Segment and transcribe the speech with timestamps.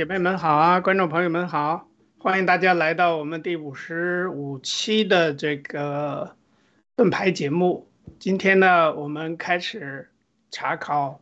[0.00, 1.86] 姐妹们好啊，观众朋友们好，
[2.16, 6.38] 欢迎大家来到我们第五十五期的这个
[6.96, 7.86] 盾牌节目。
[8.18, 10.08] 今天呢，我们开始
[10.50, 11.10] 查考《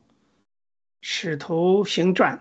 [1.00, 2.36] 使徒行传》，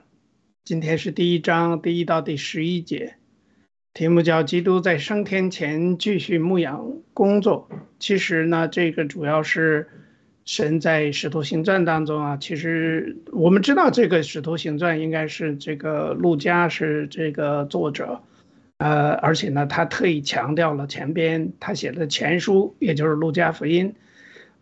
[0.63, 3.16] 今天是第一章第一到第十一节，
[3.95, 7.68] 题目叫“基督在升天前继续牧养工作”。
[7.98, 9.90] 其实呢，这个主要是。
[10.48, 18.22] 神在《使徒行传》当中啊，其实我们知道这个《使徒行传》应该是这个路加是这个作者，
[18.78, 23.90] 呃，而且呢，他特意强调了前边他写的前书，也就是《路加福音》。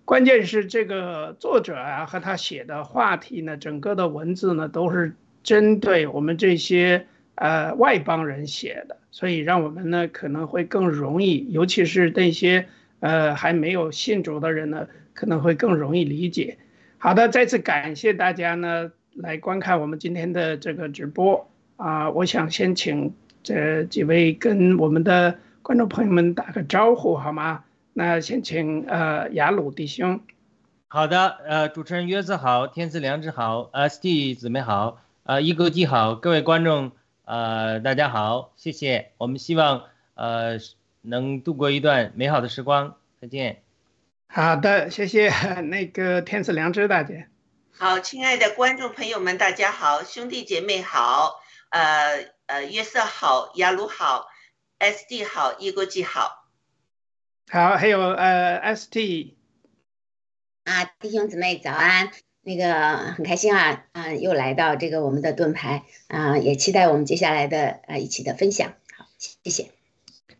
[0.06, 7.06] 关键是这个作者啊和他写的话题呢，整个的文字呢都是针对我们这些
[7.36, 12.66] 呃外邦人写的，所以让我们呢可能会更容易，尤其是那些
[13.02, 14.88] 呃还没有信主的人呢。
[15.16, 16.60] 可能会更容易理解。
[17.00, 22.12] 好的，再次感谢大家呢来观看我们今天的这个直播啊！
[22.12, 27.64] 我想先请这几位跟我们的观众朋友们打个招呼好吗？
[27.94, 30.20] 那先请呃雅鲁弟兄。
[30.88, 36.92] 好的，呃，主持人约瑟好，天赐良知好，S D 姊妹好，呃，一哥记好，各位观众
[37.26, 39.10] 呃大家好，谢谢。
[39.18, 39.84] 我们希望
[40.16, 40.58] 呃
[41.02, 43.65] 能度过一段美好的时光，再见。
[44.36, 45.30] 好的，谢谢
[45.72, 47.30] 那个天赐良知大姐。
[47.72, 51.40] 好，亲爱的观众朋友们，大家好，兄弟姐妹好，
[51.70, 54.28] 呃呃，约瑟好，雅鲁好
[54.78, 56.50] ，S D 好，一国际好。
[57.50, 59.38] 好，还有呃 S T。
[60.66, 68.74] 啊，弟兄姊妹早安，那个很开心啊，啊，又来到这个我们的盾牌啊，也期待我们接下来的呃一起的分享。
[68.98, 69.75] 好，谢谢。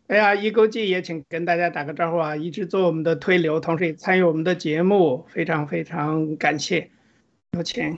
[0.08, 2.36] 哎呀，一勾记也请跟大家打个招呼啊！
[2.36, 6.92] 一直做我们的推流，同时也参与我们的节目，非常非常感谢，
[7.54, 7.98] 有请。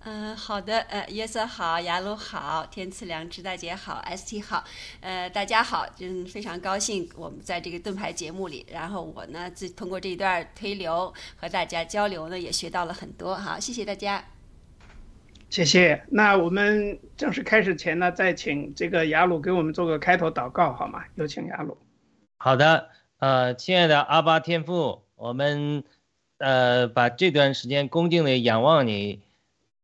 [0.00, 4.64] 嗯，好的，呃，约瑟好，雅鲁好，天赐良知大姐好，ST 好，
[5.00, 14.24] 呃，大家好，嗯，非常高兴我们在这个盾牌节目里，然后我呢自通过这一段推流和大家交流呢，也学到了很多，好，谢谢大家。
[15.50, 16.02] 谢谢。
[16.10, 21.02] 那我们正式开始前呢，再请这个雅鲁给我们做个开头祷告，好吗？
[21.14, 21.76] 有请雅鲁。
[22.36, 25.84] 好的，呃，亲爱的阿巴天父，我们
[26.36, 29.20] 呃把这段时间恭敬的仰望你，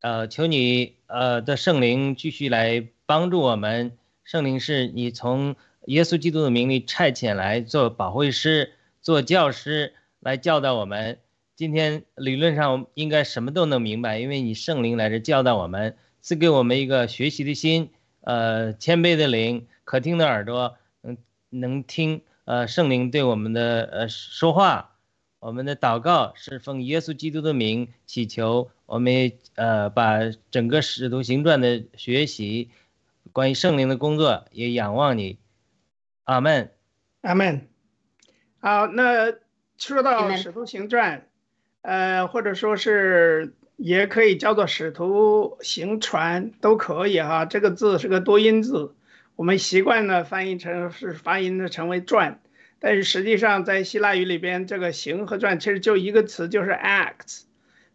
[0.01, 3.93] 呃，求你呃的圣灵继续来帮助我们。
[4.23, 5.57] 圣灵是你从
[5.87, 11.19] 耶稣基督的名里差遣来做保惠师、做教师，来教导我们。
[11.57, 17.91] 今天理论上应该什么都能明白，因为你圣灵来这教导我们，赐给我们一个学习的心，
[18.23, 21.17] 呃，谦卑的灵，可听的耳朵，嗯，
[21.51, 24.97] 能听，呃，圣灵对我们的呃说话，
[25.39, 30.19] 我们的祷告是奉耶稣基督的名祈求，我们呃把
[30.51, 32.73] 整个使徒行传的学习，
[33.33, 35.39] 关于圣灵的工作也仰望你，
[36.25, 36.73] 阿门，
[37.21, 37.69] 阿门。
[38.59, 39.33] 好，那
[39.79, 41.29] 说到使徒行传。
[41.85, 47.45] 呃，或者说是也可以叫做使徒行传，都可以哈。
[47.45, 48.95] 这个字是个多音字，
[49.37, 52.41] 我们习惯呢翻译成是发音的成为传，
[52.79, 57.43] 但是实际上在希腊语里边，这个行和传其实就一个词，就是 acts。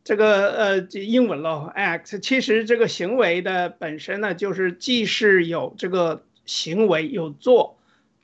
[0.04, 7.80] 这个呃英文咯 act，其实这个行为的本身呢，就是既是有这个行为有做，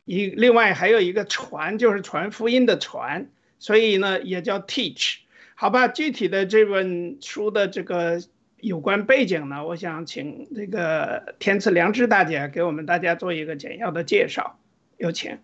[0.06, 5.25] 一另外还有一个传，就是传福音的传，所以呢也叫 teach。
[5.58, 8.22] 好吧，具体的这本书的这个
[8.58, 14.60] 有关背景呢，我想请这个天赐良知大姐给我们大家做一个简要的介绍，
[14.98, 15.40] 有请。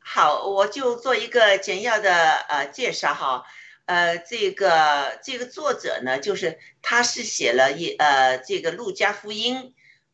[0.00, 2.10] 好，我就做一个简要的
[2.48, 3.44] 呃介绍哈。
[3.84, 9.56] 呃，这个这个作者呢，就是他是写了一呃这个《路加福音》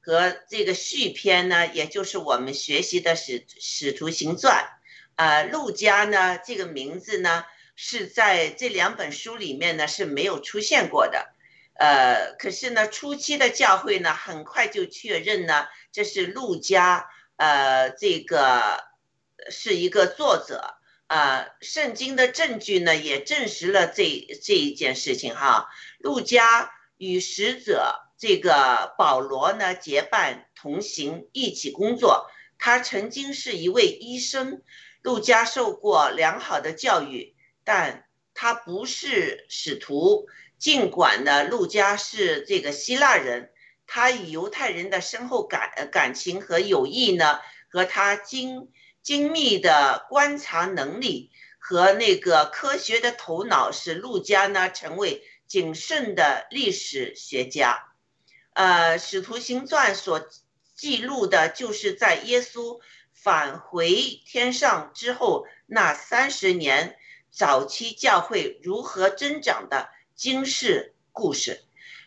[0.01, 4.63] 和这个续篇呢，也就是我们学习的使使徒行传。
[5.17, 7.45] 呃，路加呢这个名字呢
[7.85, 11.35] 是在这两本书里面呢是没有出现过的。
[11.75, 18.85] 呃，可是呢初期的教会呢很快就确认呢这是路加呃这个
[19.51, 20.77] 是一个作者。
[21.09, 24.05] 呃，圣经的证据呢，也证实了这
[24.41, 25.69] 这一件事情哈。
[25.99, 32.31] 路加与使者这个保罗呢结伴同行，一起工作。
[32.59, 34.63] 他曾经是一位医生，
[35.03, 40.29] 路加受过良好的教育，但他不是使徒。
[40.59, 43.51] 尽管呢，路加是这个希腊人，
[43.87, 48.71] 他与犹太人的深厚感感情和友谊呢，和他精。
[49.03, 57.83] 精密的观察能力和那个科学的头脑，使陆家呢成为谨慎的历史学家。
[58.53, 60.25] 呃，《使徒行传》所
[60.77, 62.79] 记录的就是在耶稣
[63.13, 63.93] 返回
[64.25, 66.97] 天上之后那三十年，
[67.33, 71.53] 早期教会如何增长的惊世故事。《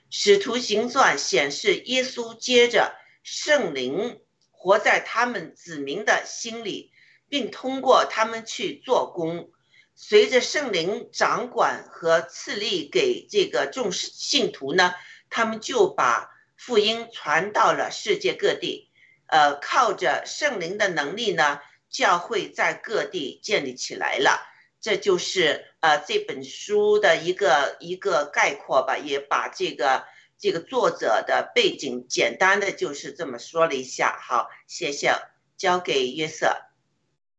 [0.09, 4.21] 使徒行传》显示，耶稣接着圣灵。
[4.67, 6.91] 活在他们子民的心里，
[7.29, 9.51] 并通过他们去做工。
[9.93, 14.95] 随着圣灵掌管和赐力给这个众信徒呢，
[15.29, 18.89] 他们就把福音传到了世界各地。
[19.27, 24.41] 呃，靠着圣灵的能力呢，教会在各地建立起来了。
[24.85, 30.03] 这就是呃这本书的一个一个概括吧，也把这个。
[30.37, 35.13] 这个作者的背景简单的就是这么说了一下，好，谢谢，
[35.55, 36.47] 交给约瑟。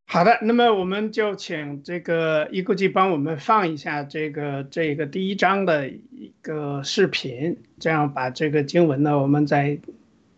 [0.06, 9.78] 好的，那么我们就请这个一估计帮我们放一下这个这个第一章的一个视频，这样把这个经文呢，我们再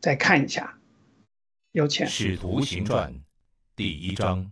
[0.00, 0.76] 再看一下。
[1.70, 2.06] 有请。
[2.08, 3.12] 《使徒行传》
[3.76, 4.50] 第一章。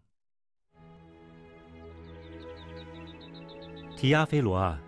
[3.96, 4.78] 提阿菲罗啊，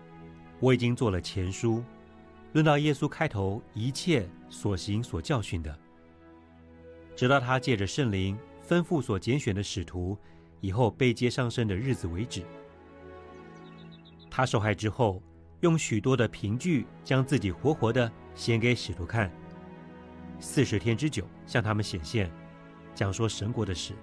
[0.59, 1.83] 我已经做了前书。
[2.53, 5.75] 论到耶稣开头一切所行所教训的，
[7.15, 8.37] 直到他借着圣灵
[8.67, 10.15] 吩咐所拣选的使徒
[10.61, 12.43] 以后被接上升的日子为止。
[14.29, 15.21] 他受害之后，
[15.61, 19.31] 用许多的凭据将自己活活的显给使徒看，
[20.39, 22.31] 四十天之久向他们显现，
[22.93, 23.93] 讲说神国的事。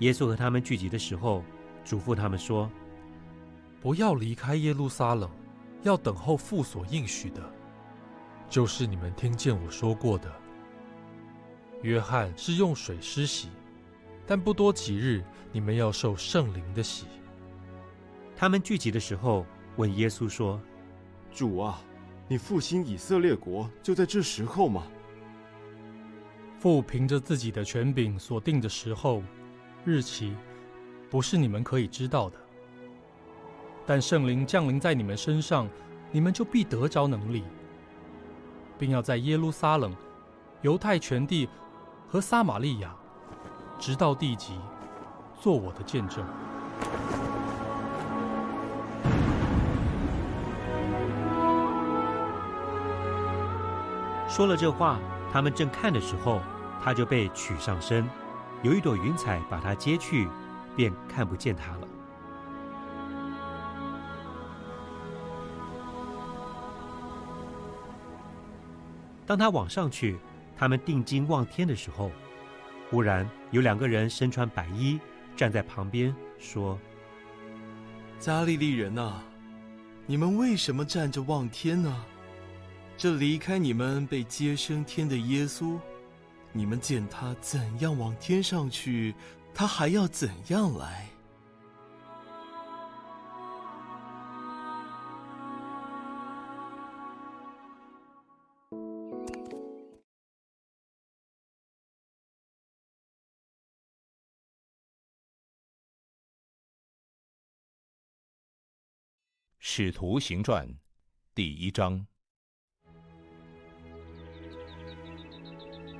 [0.00, 1.44] 耶稣和他们聚集的时候，
[1.84, 2.70] 嘱咐他们说
[3.80, 5.30] ：“不要离开耶路撒冷。”
[5.84, 7.40] 要等候父所应许的，
[8.50, 10.28] 就是你们听见我说过的。
[11.82, 13.48] 约翰是用水施洗，
[14.26, 17.06] 但不多几日，你们要受圣灵的洗。
[18.36, 20.60] 他们聚集的时候，问耶稣说
[21.32, 21.80] ：“主啊，
[22.26, 24.82] 你复兴以色列国就在这时候吗？”
[26.58, 29.22] 父凭着自己的权柄所定的时候、
[29.84, 30.34] 日期，
[31.08, 32.47] 不是你们可以知道的。
[33.88, 35.66] 但圣灵降临在你们身上，
[36.12, 37.42] 你们就必得着能力，
[38.78, 39.96] 并要在耶路撒冷、
[40.60, 41.48] 犹太全地
[42.06, 42.94] 和撒玛利亚，
[43.78, 44.60] 直到地极，
[45.40, 46.22] 做我的见证。
[54.28, 54.98] 说了这话，
[55.32, 56.42] 他们正看的时候，
[56.84, 58.06] 他就被取上身，
[58.62, 60.28] 有一朵云彩把他接去，
[60.76, 61.87] 便看不见他了。
[69.28, 70.16] 当他往上去，
[70.56, 72.10] 他们定睛望天的时候，
[72.88, 74.98] 忽然有两个人身穿白衣
[75.36, 76.78] 站在旁边，说
[78.18, 79.20] ：“加利利人呐，
[80.06, 81.94] 你们为什么站着望天呢？
[82.96, 85.78] 这离开你们被接升天的耶稣，
[86.50, 89.14] 你们见他怎样往天上去，
[89.52, 91.04] 他还要怎样来。”
[109.70, 110.66] 《使徒行传》
[111.34, 112.06] 第一章。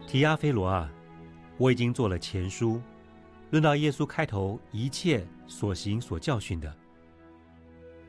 [0.06, 0.90] 提阿菲罗啊，
[1.58, 2.80] 我已经做了前书，
[3.50, 6.74] 论到耶稣开头一切所行所教训的，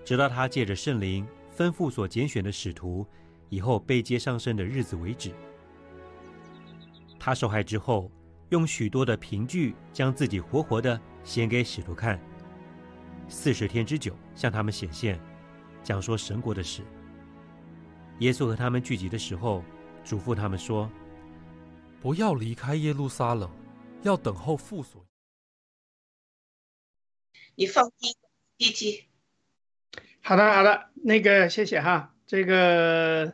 [0.05, 3.05] 直到他借着圣灵吩咐所拣选的使徒，
[3.49, 5.33] 以后被接上升的日子为止。
[7.19, 8.09] 他受害之后，
[8.47, 12.17] 用许多的凭据将自己活活的显给使徒看，
[13.27, 15.19] 四十天之久向他们显现，
[15.89, 16.83] 讲说神国的事。
[18.19, 19.63] 耶稣和他们聚集的时候，
[20.03, 20.87] 嘱咐他们说
[21.99, 23.49] ：“不要离开耶路撒冷，
[24.03, 25.03] 要等候父所。”
[27.57, 28.15] 你放低
[28.59, 29.07] PPT。
[30.21, 32.13] 好的，好的，那个谢谢哈。
[32.27, 33.33] 这个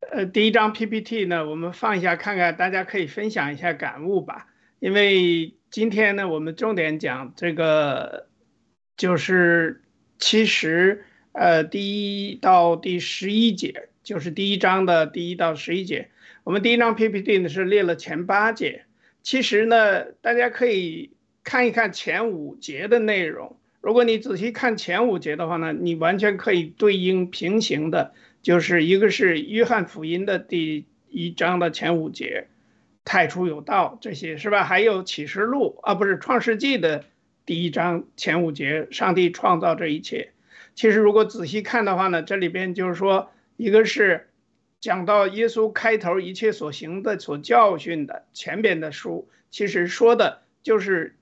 [0.00, 4.48] 呃，第一张 PPT 呢，我们放一下看看，大家可以分享一下感悟吧。
[4.80, 8.28] 因为今天呢，我们重点讲这个，
[8.98, 9.82] 就是
[10.18, 16.08] 其实呃，第一到第十一节，就是第一章的第一到十一节。
[16.44, 18.86] 我们第一张 PPT 呢是列了前八节，
[19.22, 21.10] 其实呢，大家可以
[21.44, 23.58] 看一看前五节的内容。
[23.82, 32.46] 如果你仔细看前五节的话呢，你完全可以对应平行的，就是一个是约翰福音的第一章的前五节，
[33.04, 34.64] 太初有道这些是吧？
[34.64, 37.04] 还有启示录啊，不是创世纪的
[37.44, 40.30] 第一章前五节，上帝创造这一切。
[40.76, 44.28] 其实如果仔细看的话呢，这里边就是说，一个是
[44.80, 51.16] 讲到耶稣开头一切所行的、所教训的前边的书，其实说的就是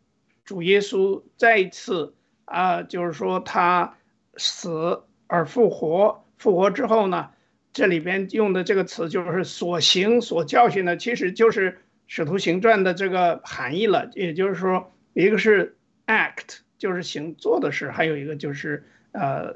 [0.45, 2.13] 主耶稣再一次。
[2.47, 3.97] 啊，就是说他
[4.37, 7.31] 死而复活，复活之后呢，
[7.73, 11.73] 这里边用的这个词就是所行所教训的，其实就是
[12.07, 14.11] 《使徒行传》的这个含义了。
[14.13, 19.55] 也就是说，一个是 act，就是行做的事，还有一个就是呃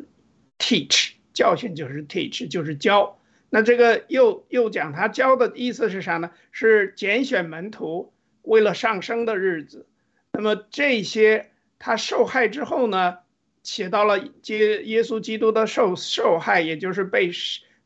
[0.59, 3.21] teach，教训就是 teach，就是教。
[3.51, 6.31] 那这个又又讲他教的意思是啥呢？
[6.51, 9.87] 是拣选门徒为了上升的日子。
[10.33, 11.51] 那么这些。
[11.81, 13.19] 他受害之后呢，
[13.63, 17.31] 写到了接耶稣基督的受受害，也就是被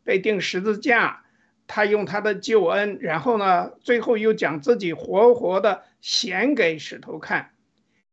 [0.03, 1.25] 被钉十字架，
[1.67, 7.51] 他用他的救恩，然后呢，最后又讲自己活活的显给使徒看，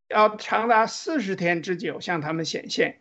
[0.09, 2.99] 要长达四十天之久向他们显现，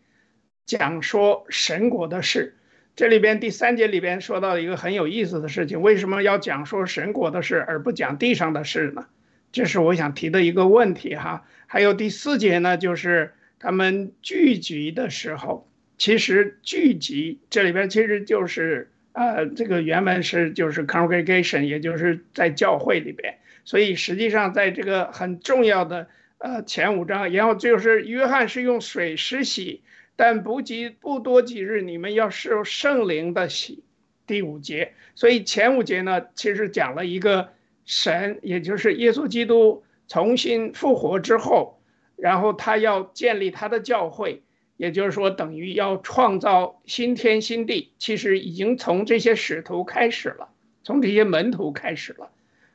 [0.69, 2.53] 讲说神国的事。
[2.95, 9.07] 这里边第三节里边说到一个很有意思的事情，为什么要讲说神国的事而不讲地上的事呢？
[9.51, 11.43] 这是我想提的一个问题哈。
[11.65, 23.39] 还有第四节呢，就是他们聚集的时候，其实聚集这里边其实就是呃，这个原文是就是 congregation，也就是在教会里边。
[23.65, 29.81] 所以实际上在这个很重要的呃前五章，然后就是约翰是用水施洗，
[30.19, 33.85] 但不几不多几日，你们要受圣灵的洗。
[34.27, 37.53] 第五节，所以前五节呢，其实讲了一个
[37.85, 39.81] 神，也就是耶稣基督。
[40.09, 41.79] 重新复活之后，
[42.17, 44.43] 然后他要建立他的教会，
[44.75, 47.93] 也就是说，等于要创造新天新地。
[47.97, 50.49] 其实已经从这些使徒开始了，
[50.83, 52.29] 从这些门徒开始了。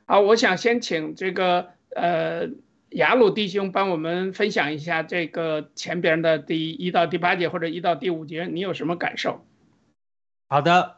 [0.05, 2.49] 好，我想先请这个呃
[2.95, 9.45] 雅鲁弟兄帮我们分享一下这个前边的第一到第八节或者一到第五节，你有什么感受？
[10.47, 10.97] 好的，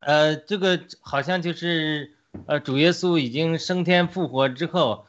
[0.00, 2.16] 呃，这个好像就是
[2.46, 5.06] 呃主耶稣已经升天复活之后。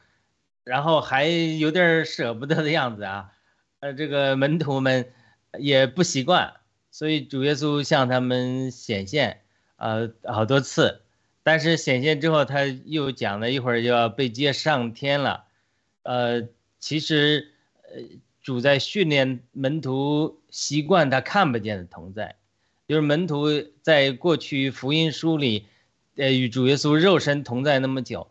[0.64, 3.32] 然后还有点舍不得的样子啊，
[3.80, 5.14] 呃，这个门徒们
[5.58, 6.56] 也不习惯，
[6.92, 9.44] 所以主耶稣向他们显现，
[9.78, 11.04] 呃，好多次，
[11.42, 15.46] 但是显现之后他又讲了一会儿就要被接上天了，
[16.08, 16.48] 呃，
[16.80, 17.52] 其实，
[17.84, 18.02] 呃，
[18.41, 22.36] 主在训练门徒习惯他看不见的同在，
[22.88, 23.48] 就是门徒
[23.82, 25.65] 在过去福音书里，
[26.15, 28.30] 呃，与主耶稣肉身同在那么久。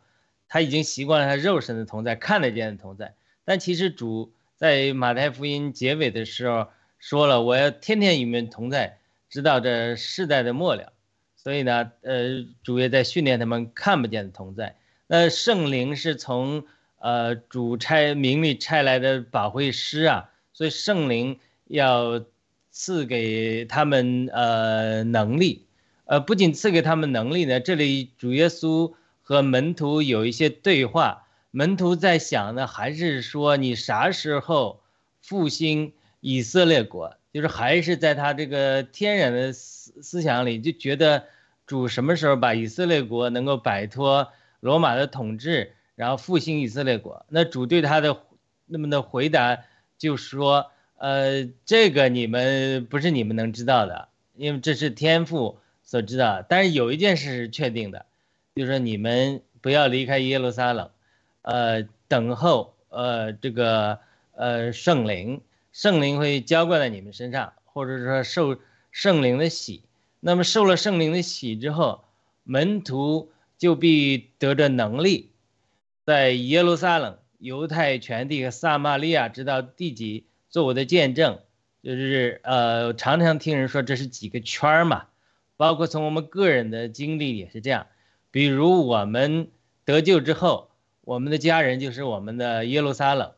[0.49, 3.15] 他已经习惯了他肉身的同在，看得见的同在。
[3.45, 10.95] 但其实主在马太福音结尾的时候说了：“我要天天与你们同在，直到这世代的末了。”
[11.37, 14.77] 所以呢，呃，主也在训练他们看不见的同在。
[15.09, 16.65] 那圣灵是从
[16.99, 22.25] 呃主差名里差来的保惠师啊，所以圣灵要
[22.71, 25.65] 赐给他们呃能力，
[26.05, 28.95] 呃，不仅赐给他们能力呢，这里主耶稣。
[29.29, 34.81] 和门徒有一些对话，门徒在想呢，还是说你啥时候
[35.21, 37.17] 复兴以色列国？
[37.33, 41.25] 就是还是在他这个天然的思思想里，就觉得
[41.67, 44.29] 主什么时候把以色列国能够摆脱
[44.61, 47.27] 罗马的统治，然后复兴以色列国？
[47.29, 48.17] 那主对他的
[48.67, 49.65] 那么的回答
[49.99, 56.45] 就说：呃，这个你们不是你们能知道的，因为这是天父所知道。
[56.49, 58.07] 但是有一件事是确定的。
[58.55, 60.89] 就是说，你们不要离开耶路撒冷，
[61.43, 63.99] 呃，等候呃这个
[64.33, 68.59] 呃圣灵，圣灵会浇灌在你们身上，或者说受
[68.91, 69.83] 圣灵的洗。
[70.21, 72.03] 那么受了圣灵的洗之后，
[72.45, 75.31] 门徒就必得着能力，
[76.07, 81.41] 在耶路撒冷、犹太全地和撒玛利亚直到地极做我的见证。
[81.83, 85.07] 就是呃，常常听人说这是几个圈儿嘛，
[85.57, 87.89] 包括从我们个人的经历也是这样。
[88.31, 89.51] 比如我们
[89.85, 93.33] 得救之后，我们的家人就是我们的耶路撒冷，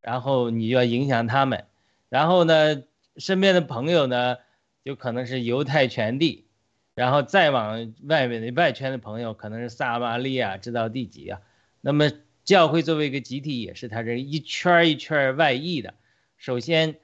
[0.00, 1.66] 然后你就要影响他们，
[2.08, 2.82] 然后呢，
[3.18, 4.38] 身边的朋友呢，
[4.82, 6.46] 就可能是犹太全地，
[6.94, 11.40] 然后再往外面的外圈的朋友可能是撒玛利亚直到地极啊。
[11.82, 12.10] 那么
[12.44, 15.92] 教会作为一个集体，也是它这一圈一圈外溢的。
[16.38, 16.96] 首先。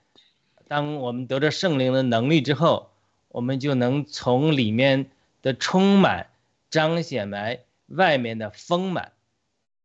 [0.71, 2.91] 当我们得着圣灵的能力之后，
[3.29, 5.07] 我们就能从里面
[5.41, 6.29] 的充满
[6.69, 9.13] 彰显来外面的丰满，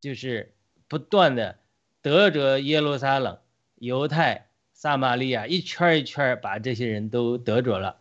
[0.02, 0.52] 就是
[0.90, 1.58] 不断的
[2.02, 3.38] 得着耶路撒冷、
[3.76, 7.96] 犹太、撒玛利亚一圈一圈把这些人都得着了。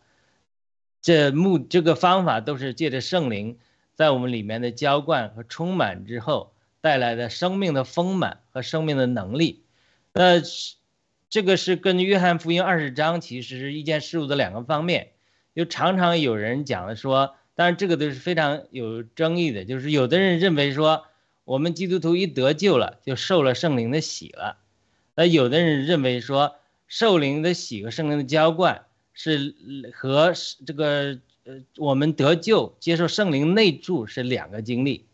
[1.00, 3.61] 这目这个方法都是借着圣灵
[3.94, 6.51] 在我们里面的浇灌和充满之后
[6.82, 9.62] 带来的生命的丰满和生命的能力。
[10.12, 10.42] 那。
[11.32, 15.12] 这个是跟约翰福音二十章其实是一件事物的两个方面，
[15.54, 21.06] 就常常有人讲的说，当然这个都是非常有争议的，就是有的人认为说，
[21.44, 24.58] 我们基督徒一得救了就受了圣灵的洗了，
[25.14, 29.54] 那有的人认为说，受灵的洗和圣灵的浇灌是
[29.94, 30.34] 和
[30.66, 35.06] 这个呃我们得救接受圣灵内住是两个经历，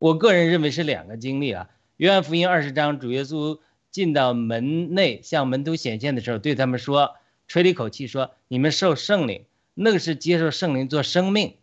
[0.00, 1.70] 我个人认为是两个经历啊。
[1.98, 3.60] 约翰福音二十章主耶稣。
[3.92, 7.16] 进到门内向门徒显现的时候，对他们说，
[7.48, 11.54] 吹了一口气说：“你们受圣灵，那个是接受圣灵做生命。”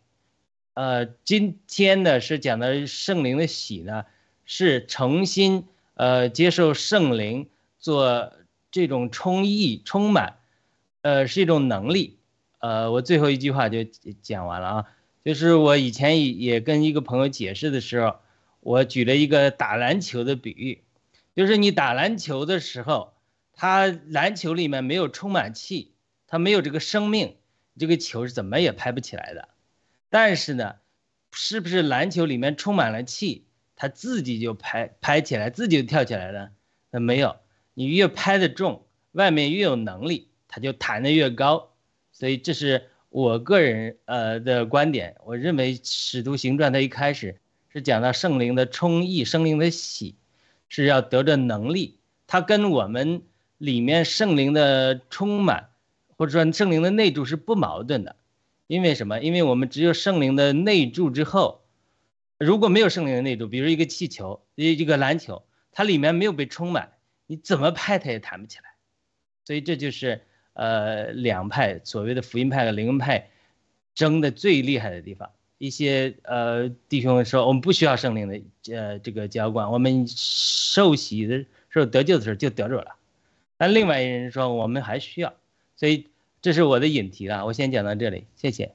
[0.76, 4.04] 呃，今天呢是讲的圣灵的喜呢，
[4.44, 7.48] 是诚心呃接受圣灵
[7.80, 8.34] 做
[8.72, 10.40] 这种充溢充满，
[11.04, 12.18] 呃是一种能力。
[12.60, 13.86] 呃，我最后一句话就
[14.22, 14.86] 讲完了啊，
[15.24, 18.18] 就是我以前也也跟一个朋友解释的时候，
[18.68, 20.84] 我举了一个打篮球的比喻。
[21.38, 23.14] 就是你打篮球的时候，
[23.54, 25.94] 它篮球里面没有充满气，
[26.28, 27.38] 它没有这个生命，
[27.80, 29.48] 这个球是怎么也拍不起来的。
[30.10, 30.76] 但是呢，
[31.32, 33.46] 是不是篮球里面充满了气，
[33.78, 36.52] 它自己就拍拍起来，自己就跳起来了？
[36.92, 37.38] 那没有，
[37.74, 41.72] 你越拍的重，外面越有能力，它就弹得越高。
[42.12, 45.16] 所以这是我个人呃的观点。
[45.24, 47.40] 我认为《使徒行传》它一开始
[47.78, 50.16] 是讲到圣灵的充溢，圣灵的喜。
[50.70, 53.22] 是要得着能力，它跟我们
[53.58, 55.70] 里面圣灵的充满，
[56.18, 58.18] 或者说圣灵的内住是不矛盾的。
[58.68, 59.22] 因为什么？
[59.22, 61.62] 因为我们只有圣灵的内住之后，
[62.38, 66.92] 如果没有圣灵的内住，比如一个气球、一一个篮球，它里面没有被充满，
[67.28, 68.66] 你怎么拍它也弹不起来。
[69.46, 73.30] 所以这就是呃两派所谓的福音派和灵恩派
[73.96, 75.32] 争的最厉害的地方。
[75.58, 81.38] 一些呃弟兄说，我们不需要圣灵的呃这个浇灌，我们受洗的
[81.70, 82.96] 时候得救的时候就得着了。
[83.58, 85.34] 但另外一人说，我们还需要，
[85.76, 86.08] 所以
[86.44, 87.44] 这是我的引题了。
[87.48, 88.74] 我先讲到这里，谢谢。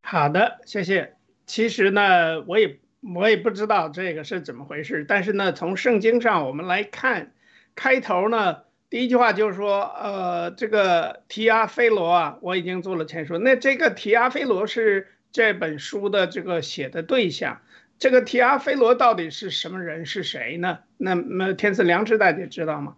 [0.00, 1.14] 好的，谢谢。
[1.46, 7.32] 其实呢，我也我也不知道这个是怎么回事，但是呢，从圣经上我们来看，
[7.74, 15.08] 开头呢第一句话就是说，呃，这个提阿非罗啊，我已经做了前说，那这个提阿非罗是。
[15.30, 17.62] 这本书的这个写的对象，
[17.98, 20.06] 这个提阿菲罗到底是什么人？
[20.06, 20.80] 是谁呢？
[20.96, 22.96] 那那天赐良知大姐知道吗？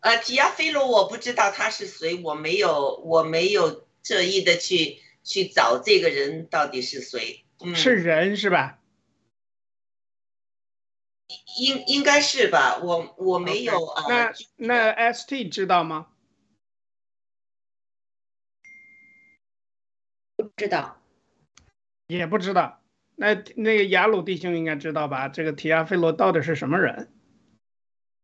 [0.00, 7.44] 呃，提阿菲罗我不知道他是谁，我没有我没有特意的去去找这个人到底是谁。
[7.74, 8.78] 是人是吧？
[11.58, 12.78] 应应该是吧？
[12.78, 14.04] 我我没有啊。
[14.08, 16.08] 那那 ST 知道吗？
[20.36, 21.01] 不知道。
[22.18, 22.80] 也不知道，
[23.16, 25.28] 那那个雅鲁弟兄应该知道吧？
[25.28, 27.08] 这个提亚菲罗到底是什么人？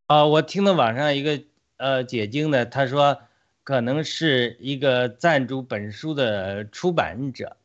[0.07, 1.43] 啊，我听到网上一个
[1.77, 3.21] 呃解经的，他说
[3.63, 7.57] 可能是一个赞助本书的出版者、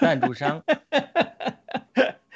[0.00, 0.62] 赞助商。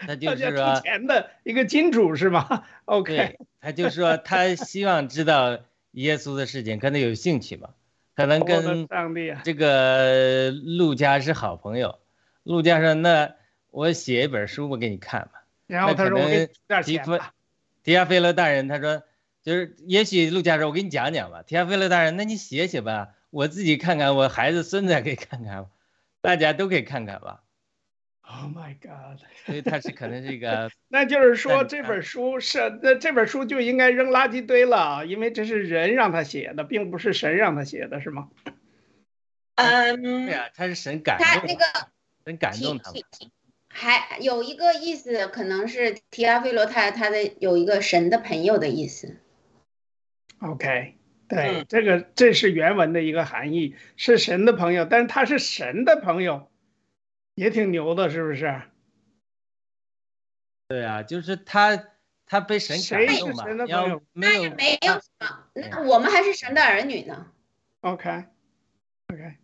[0.07, 5.59] 他就是说钱的一个金主是吗？OK，他就说他希望知道
[5.93, 7.71] 耶稣的事情，可能有兴趣吧？
[8.15, 8.87] 可能跟
[9.43, 11.99] 这个陆家是好朋友。
[12.45, 13.35] 陆教授：“那
[13.71, 16.19] 我写一本书，我给你看吧。”然后他说
[16.85, 17.19] ：“提夫，
[17.83, 19.03] 提亚菲勒大人，他说，
[19.43, 21.43] 就是也许陆教授，我给你讲讲吧。
[21.43, 25.67] 提亚菲勒大人，那你写写吧，我自己看看，我孩子孙子也可以看看，
[26.21, 27.41] 大家都可以看看吧。
[28.27, 29.21] ”Oh my God！
[29.45, 38.31] 所以他是可能是一个， 那就是说这本书是那这本书就应该扔垃圾堆了，因为这是人让他写的，并不是神让他写的，是吗？
[39.57, 41.65] 嗯，对呀，他是神感动，他那个
[42.25, 43.03] 神感动他们。
[43.69, 49.17] 还有一个意思，可能是提阿菲罗他他的有一个神的朋友的意思。
[50.39, 50.97] OK，
[51.29, 56.49] 对，这个这是原文的一个含义，是神的朋友，但是他是神的朋友，
[57.35, 58.63] 也挺牛的，是不是？
[60.69, 61.89] 对啊，就是他
[62.27, 67.33] 他被神感动嘛，要没有没有什么，那我们还是神的儿女呢。
[67.81, 69.37] OK，OK，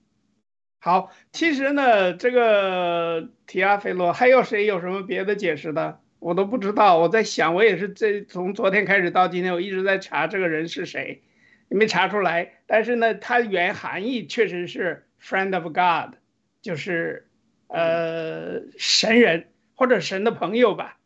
[0.83, 6.01] 好，其实呢，这个提阿菲罗还有谁有什么别的解释的？
[6.21, 6.97] 我都不知道。
[6.97, 11.21] 我在想，我也是这从昨天开始到今天，我一直在查这个人是谁，
[11.69, 12.53] 没查出来。
[12.67, 16.15] 但是呢，它原含义确实是 friend of God，
[16.63, 17.27] 就是
[17.69, 20.97] 呃神人或者神的朋友吧。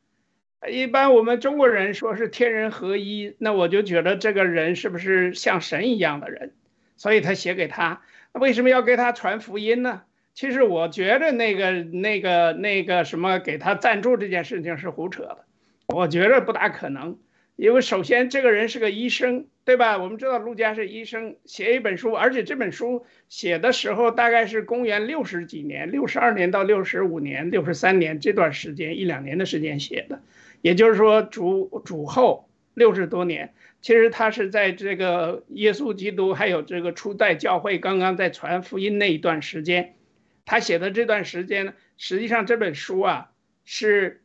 [0.70, 6.52] 一般我们中国人说是天人合一，那我就觉得这个人是不是像神一样的人？
[6.96, 8.02] 所以他写给他，
[8.34, 10.02] 为什么要给他传福音呢？
[10.34, 15.44] 其实我觉得那个、那个、那个什么给他赞助这件事情是胡扯的，
[15.86, 17.16] 我觉得不大可能。
[17.54, 19.96] 因为首先这个人是个医生，对吧？
[19.98, 30.20] 我们知道陆家是医生，写一本书，而且这本书写的时候大概是公元六十几年，六十二年到六十五年、六十三年这段时间，一两年的时间写的，
[30.60, 33.54] 也就是说主主后六十多年。
[33.84, 39.96] 其实他是在这个耶稣基督还有这个初代教会刚刚在传福音那一段时间，
[40.46, 43.32] 他写的这段时间，实际上这本书啊
[43.66, 44.22] 是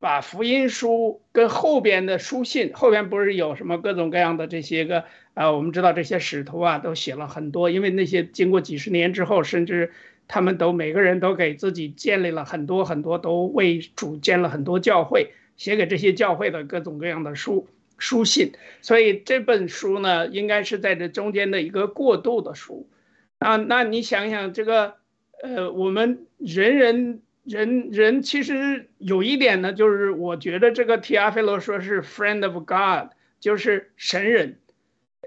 [0.00, 5.04] 把福音书跟后边的书信，后边不是有什么各种各样的这些个
[5.34, 9.92] 啊，我们知道这些使徒啊都写了很多，因为那些经过几十年之后，甚至
[10.28, 17.68] 他们都每个人都给自己建立了很多很多，都为主建了很多教会，写给这些教会的各种各样的书。
[18.02, 22.90] 书信，所以这本书呢，应该是在这中间的一个过渡的书，
[23.38, 24.96] 啊，那你想想这个，
[25.40, 34.58] 呃，我们人人人人其实有一点呢，就是我觉得这个提阿菲罗说是 friend of God，就是神人，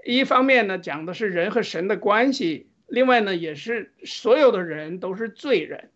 [0.04, 5.88] 一方面呢讲的是人和神的关系，另外呢也是所有的人都是罪人，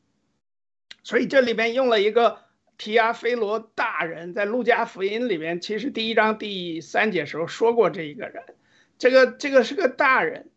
[1.03, 2.39] 所以这里边用了一个。
[2.81, 8.43] 提亚菲罗大人在路加福音里面，其实第一章第三节时候说过这一个人，
[8.97, 10.49] 这个这个是个大人，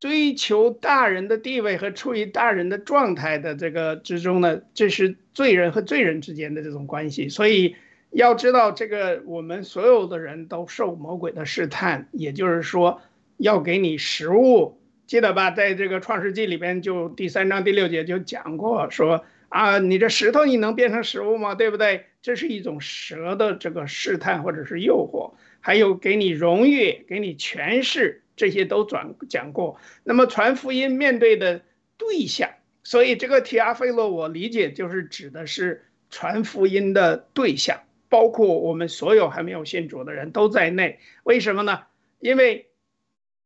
[0.00, 7.28] 追求大人的地位和处于大人的状态的这个之中呢，这是罪人和罪人之间的这种关系。
[7.28, 7.76] 所以
[8.12, 13.02] 要知道，这个我们所有的人都受魔鬼的试探，也就是说
[13.36, 15.50] 要给你食物，记得吧？
[15.50, 19.22] 在这个创世纪里边，就第三章第六节就讲过说。
[19.48, 21.54] 啊，你这石头你能变成食物吗？
[21.54, 22.06] 对不对？
[22.20, 29.80] 这是一种蛇的这个试探或者是诱惑，还有给你荣誉、给你权势，这些都转讲过。
[30.04, 31.62] 那么传福音面对的
[31.96, 32.50] 对象，
[32.82, 37.80] 所以这个提阿菲罗，我理解就是指的是传福音的对象，
[38.10, 40.98] 包括我们所有还没有信主的人都在内。
[41.22, 41.84] 为什么呢？
[42.18, 42.68] 因为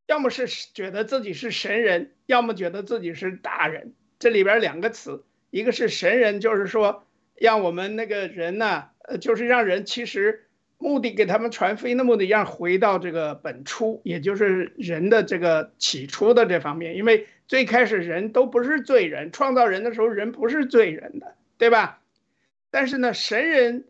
[0.07, 3.93] 要么是觉得自己是神人，要么觉得自己是大人。
[4.19, 5.23] 这里边两个词。
[5.53, 7.05] 一个是神人，就是说
[7.37, 10.47] 让我们那个人呢，呃，就是让人其实
[10.79, 16.97] 目的给他们传福音的目的，让回到这个本初，也就是人的这个起初的这方面。
[16.97, 22.01] 因为最开始人都不是罪人，创造人的时候人不是罪人的，对吧？
[22.71, 23.85] 但是呢，神人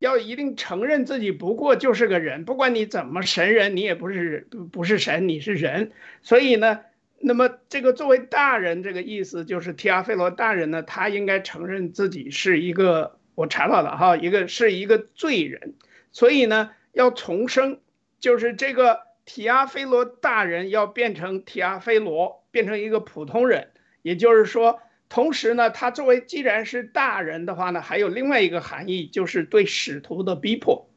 [0.00, 6.80] 要一定承认自己不过就是个人，不管你怎么神人，你也不是不是神，你是人，所以呢。
[7.26, 15.72] 那么，这个作为大人，这个意思就是提阿菲罗大人呢，他应该承认自己是一个，我查到了哈，一个是一个罪人，
[16.12, 17.80] 所以呢，要重生，
[18.20, 23.70] 就是这个提阿菲罗大人要变成提阿菲罗，变成一个普通人，
[24.02, 30.90] 也就是说，同时呢，他作为既然是大人的话呢，还有另外一个含义，就是对使徒的逼迫，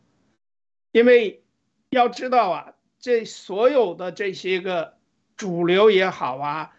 [0.92, 1.42] 因为
[1.90, 4.97] 要知道啊，这所有的这些个。
[5.38, 6.72] 主流也好啊，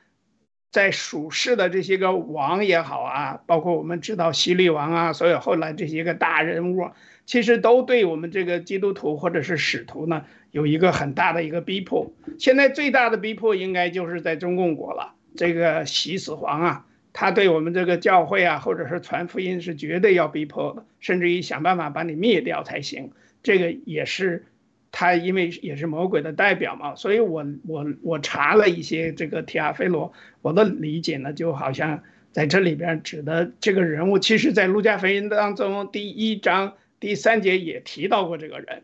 [0.70, 6.90] 在属世的这些个王也好啊，包括我们知道西律王啊，所有后来这些个大人物，
[7.24, 12.12] 其实都对我们这个基督徒或者是使徒呢，有一个很大的一个逼迫。
[12.38, 23.12] 现在最大的逼迫应该就是在中共国了，这个习死皇啊，他对我们这个教会啊，或者是传福音是绝对要逼迫的，甚至于想办法把你灭掉才行。
[23.42, 24.46] 这个也是。
[24.90, 38.82] 他因为也是魔鬼的代表嘛，所以我我我查了一些这个提阿菲罗，我的理解呢，就好像在这里边指的这个人物，其实在路加福音当中第一章第三节也提到过这个人。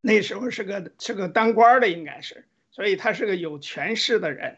[0.00, 4.56] 那时候是个是个当官的，应该是，所以他是个有权势的人。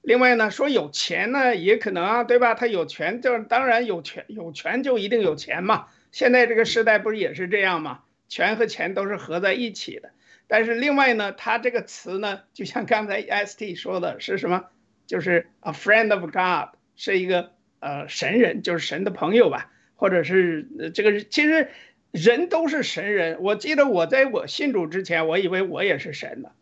[0.00, 2.54] 另外呢，说有钱呢，也可能啊，对吧？
[2.54, 5.88] 他有权，就当然有权，有权就一定有钱嘛。
[6.12, 8.04] 现在这个时代不是也是这样吗？
[8.28, 10.10] 权和钱都是合在一起的。
[10.48, 14.66] 但是另外呢，他这个词呢，就像刚才 ST 说的是什么？
[15.06, 21.68] 就是 a friend of God，是一个呃神人，就是神的朋友吧，或者是这个其实
[22.10, 23.38] 人都是神人。
[23.40, 26.52] 我记得我在我信主之前，我以为我也是神的。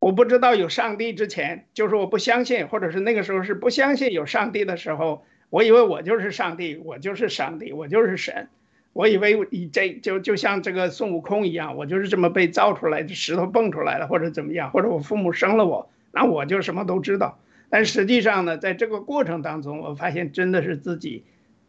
[0.00, 8.48] 我不知道有上帝之前，就是我不相信，或者是那个时候是不相信有上帝的时候，我以为我就是上帝，我就是上帝，我就是神。
[8.98, 17.38] 我以为你这就就像这个孙悟空一样，我就是这么被造出来的，石头蹦出来的，或者怎么样，或者我父母生了我，那我就什么都知道。
[17.70, 21.22] 但实际上呢，在这个过程当中，我发现真的是自己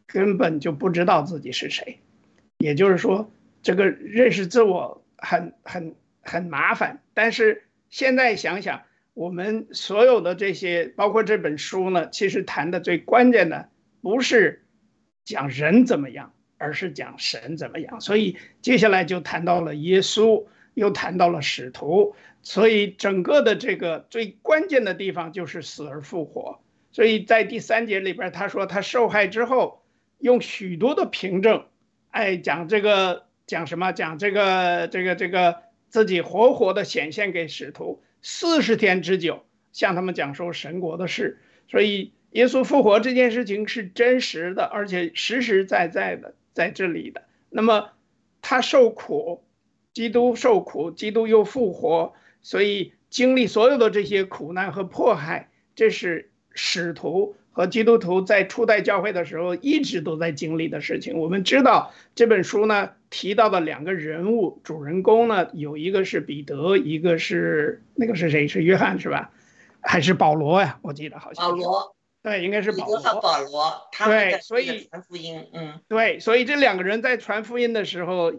[0.08, 2.00] 根本就不知道自己是谁。
[2.58, 3.30] 也就是说，
[3.62, 7.64] 这个认识自我很很很麻烦，但是。
[7.92, 8.84] 现在想想，
[9.16, 13.70] 我们所有的这些，包括这本书呢，其实谈的最关键的
[14.04, 14.64] 不是
[15.26, 18.00] 讲人怎么样，而是讲神怎么样。
[18.00, 20.46] 所以接下来就谈到了耶稣，
[20.76, 22.14] 又谈到了使徒。
[22.44, 26.60] 所以整个的这个最关键的地方就是死而复活。
[26.92, 29.82] 所以在第三节里边，他说他受害之后，
[30.20, 31.66] 用许多的凭证，
[32.12, 33.92] 哎，讲这个讲什么？
[33.92, 35.64] 讲这个这个这个。
[35.92, 41.40] 自己活活的显现给使徒，四十天之久，向他们讲述神国的事。
[41.68, 47.24] 所以，耶稣复活这件事情是真实的，而且实实在在的在这里的。
[47.50, 47.92] 那么，
[48.42, 49.46] 他受苦，
[49.94, 57.38] 基督受苦，基督又复活，所以经历所有的这些苦难和迫害，这是使徒。
[57.52, 61.18] 和基督徒在初代教会的时候一直都在经历的事情。
[61.18, 68.48] 我们知道这本书呢提到的两个人物主人公呢，有一个是彼得，一个是那个是谁？
[68.48, 69.32] 是约翰是吧？
[69.82, 70.80] 还是保罗呀？
[70.82, 71.96] 我记得好像保罗，
[72.30, 73.02] 对，应该是保罗。
[73.02, 78.32] 保罗，对，所以传福音，嗯，对，所以这两个人在传福音的时候，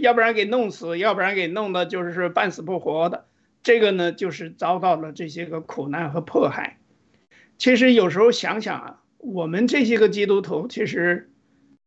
[0.00, 3.26] 要不然给弄死，要不然给弄的就是半死不活的。
[3.62, 6.78] 这个呢，就是遭到了这些个苦难和迫害。
[7.58, 11.30] 其实有时候想想啊，我们这些个基督徒其实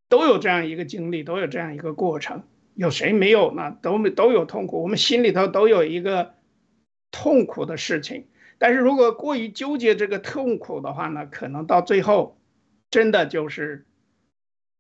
[0.07, 2.43] 都有这样一个经历，都有这样一个过程。
[2.75, 3.75] 有谁没有呢？
[3.81, 6.35] 都都有痛苦，我们心里头都有一个
[7.09, 8.27] 痛苦的事情。
[8.59, 12.37] 但是如果过于纠结这个痛苦的话呢，可能到最后
[12.91, 13.85] 真的就是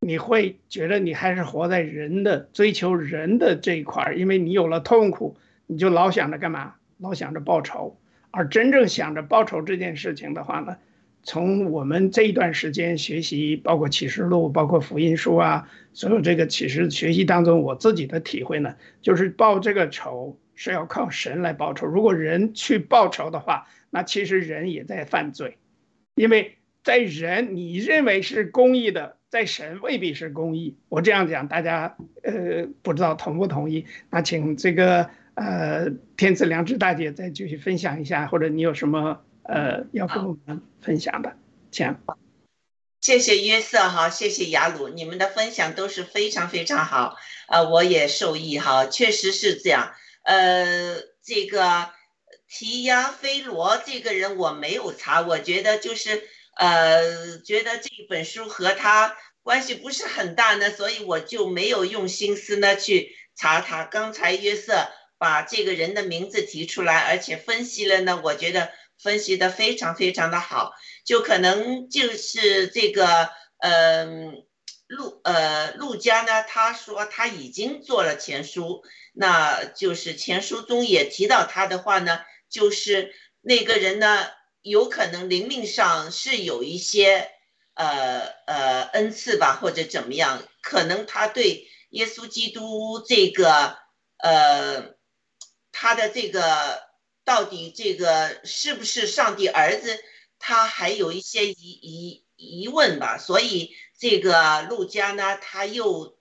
[0.01, 6.75] 你会觉得你还是活在人的追求人的这一块儿，因为你有了痛苦，你就老想着干嘛？
[6.97, 7.97] 老想着报仇。
[8.31, 10.77] 而真正想着报仇这件事情的话呢，
[11.23, 21.87] 从我们这一段时间学习，包括启示录，包括福音书啊，所有这个启示学习当中，我自己的体会呢，就是报这个仇是要靠神来报仇。
[21.87, 25.57] 如果人去报仇的话，那其实人也在犯罪，
[26.15, 30.77] 因为在人你认为是公义的，在神未必是公义。
[30.89, 33.85] 我这样讲，大家呃不知道同不同意？
[34.09, 35.09] 那请这个。
[35.35, 41.37] 呃，天赐良知大姐再继续分享一下，或者你有什么呃要跟我们分享的，
[41.71, 41.95] 请。
[42.99, 47.15] 谢谢约瑟哈，谢谢雅鲁，你们的分享都是非常非常好，
[47.47, 49.93] 呃，我也受益哈，确实是这样。
[50.23, 51.89] 呃，这个
[52.47, 56.23] 提亚菲罗这个人我没有查，我觉得就是
[56.57, 63.83] 呃，觉得这本书和他关系不是很大呢，所以我就没有用心思呢去查他。
[63.83, 64.89] 刚才约瑟。
[65.21, 70.71] 把这个人的名字提出来，而且分析了呢，我觉得分析的非常非常的好，
[71.03, 74.45] 就可能就是这个，嗯，
[74.89, 78.83] 陆呃陆家呢，他说他已经做了前书，
[79.13, 82.19] 那就是前书中也提到他的话呢，
[82.49, 84.27] 就是那个人呢，
[84.61, 87.31] 有可能灵命上是有一些
[87.75, 93.77] 呃呃恩赐吧，或者怎么样，可能他对耶稣基督这个
[94.17, 94.97] 呃。
[95.71, 96.81] 他的这个
[97.23, 99.97] 到底这个是不是上帝儿子，
[100.39, 103.17] 他还有一些疑疑疑问吧。
[103.17, 106.17] 所以这个路加呢，他又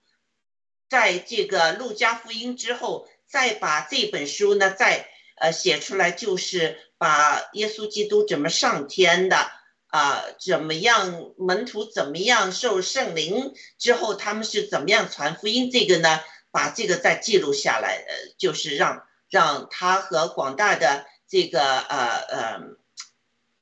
[0.89, 9.49] 在这个路加福音之后，再把这本书呢再呃写出来，就是把耶稣基督怎么上天的
[9.87, 16.19] 啊，怎么样门徒怎么样受圣灵之后，他们是怎么样传福音，这个呢，
[16.51, 19.05] 把这个再记录下来，呃，就是让。
[19.31, 22.61] 让他和广大的这个呃呃，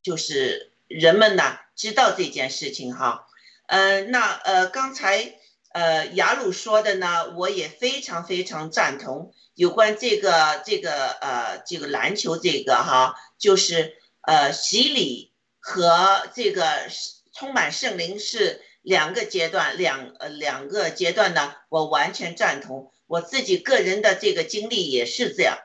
[0.01, 3.26] 就是人们呢知道这件事情哈，
[3.67, 5.35] 嗯，那呃刚才
[5.73, 9.33] 呃雅鲁说的呢，我也非常非常赞同。
[9.53, 16.87] 有关这个这个呃这个篮球这个哈，就是呃洗礼和这个
[17.33, 22.91] 充满圣灵是两个阶段，两呃两个阶段呢，我完全赞同。
[23.05, 25.57] 我自己个人的这个经历也是这样，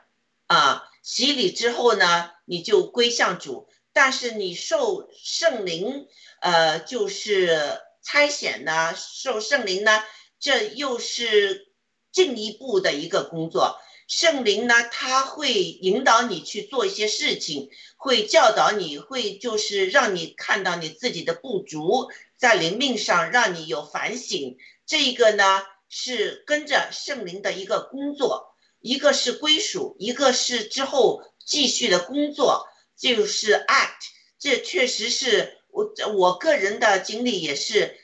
[0.47, 6.07] 啊，洗礼之后呢，你就归向主，但是你受圣灵，
[6.41, 10.03] 呃，就是差遣呢，受圣灵呢，
[10.39, 11.73] 这又是
[12.11, 13.79] 进一步的一个工作。
[14.07, 24.57] 圣灵呢，他会引导你去做一些事情，会教导你，会就是让你看到你自己的不足，在灵命上让你有反省。
[24.85, 25.63] 这个呢。
[25.95, 34.01] 是跟着圣灵的一个工作，一个是归属，一个是之后继续的工作，就是 act。
[34.39, 37.99] 这确实是我我个人的经历，也是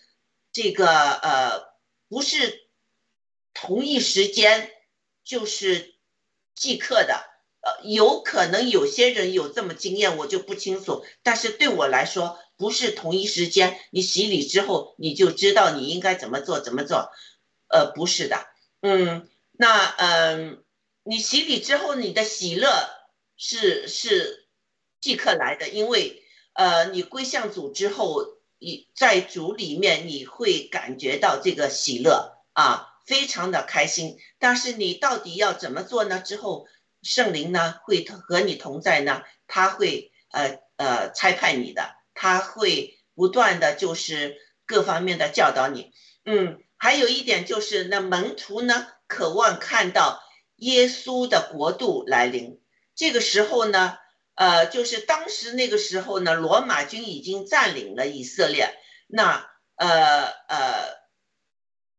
[0.52, 1.74] 这个呃，
[2.10, 2.68] 不是
[3.54, 4.72] 同一时间
[5.24, 5.96] 就是
[6.56, 7.24] 即刻的，
[7.62, 11.06] 呃，有可能有些人有这么经验，我就不清楚。
[11.22, 17.12] 但是对我来说，不是同一时间，你洗礼之后，你就知道你应该怎么做，怎么做。
[17.68, 18.48] 呃，不是的，
[18.82, 20.64] 嗯，那嗯，
[21.04, 22.90] 你洗礼之后，你的喜乐
[23.38, 24.48] 是是
[25.00, 26.19] 即刻来的，因为
[26.60, 28.26] 呃，你归向主之后，
[28.60, 34.18] 你在主里面你会感觉到这个喜乐啊，非常的开心。
[34.40, 36.20] 但是你到底要怎么做呢？
[36.20, 36.68] 之后
[37.02, 44.36] 圣灵呢会和你同在呢，他会呃呃差派你的，他会不断的就是
[44.66, 45.94] 各方面的教导你，
[46.26, 46.60] 嗯。
[46.82, 50.22] 还有一点就是，那门徒呢，渴望看到
[50.56, 52.62] 耶稣的国度来临。
[52.96, 53.98] 这个时候呢，
[54.40, 58.74] 呃，就是当时那个时候呢，罗马军已经占领了以色列。
[59.08, 60.96] 那呃呃，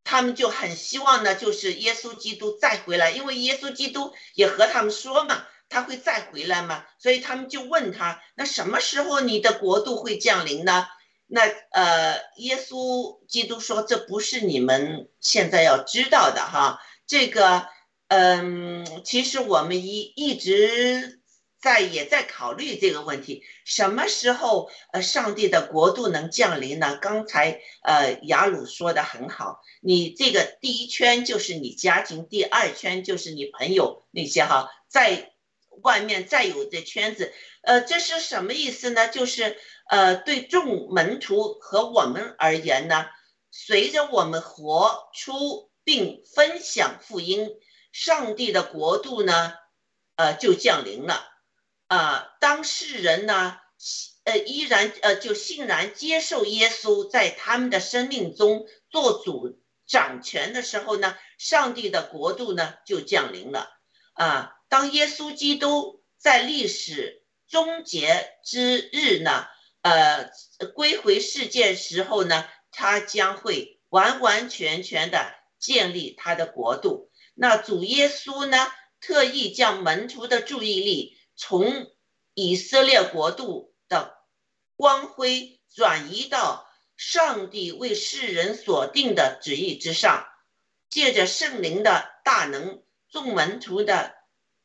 [0.04, 10.86] 他们就很希望呢，就是耶稣基督再回来，因为耶稣基督也和他们说嘛，他会再回来嘛，所以他们就问他，那什么时候你的国度会降临呢？
[11.26, 16.80] 那呃，耶稣基督说：“这不是你们现在要知道的哈。
[17.06, 17.68] 这个，
[18.08, 21.19] 嗯，其实我们一一直
[21.60, 26.98] 在也在考虑这个问题，什么时候呃，上帝的国度能降临呢？
[27.00, 35.32] 刚才呃，雅鲁说的很好，你这个第一圈就是你家庭，第二圈就是你朋友那些哈，在
[35.82, 37.32] 外面再有这圈子，
[37.62, 39.08] 呃，这是什么意思呢？
[39.08, 39.58] 就是。
[39.90, 43.06] 呃，对众门徒和我们而言呢，
[43.50, 47.50] 随着我们活出并分享福音，
[47.90, 49.52] 上帝的国度呢，
[50.14, 51.29] 呃，就降临了。
[51.90, 53.58] 啊，当事人呢，
[54.22, 63.68] 呃，依然呃，就欣然接受耶稣在他们的生命中做主掌权的时候呢，上帝的国度呢就降临了。
[64.12, 69.46] 啊，当耶稣基督在历史终结之日呢？
[69.82, 70.30] 呃，
[70.76, 77.10] 归回世界时候呢，他将会完完全全的建立他的国度。
[77.34, 78.58] 那主耶稣呢，
[79.00, 81.90] 特意将门徒的注意力从
[82.34, 84.14] 以色列国度的
[84.76, 86.68] 光辉转移到
[86.98, 90.28] 上帝为世人所定的旨意之上，
[90.90, 94.14] 借着圣灵的大能，众门徒的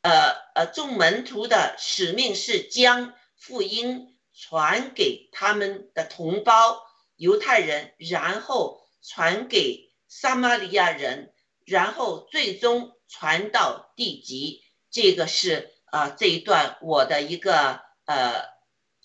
[0.01, 4.11] 呃呃众门徒的使命是将福音。
[4.37, 6.83] 传给他们的同胞
[7.15, 14.61] 犹太人，然后传给撒玛利亚人，然后最终传到地极。
[14.91, 18.33] 这个是啊，这一段我的一个呃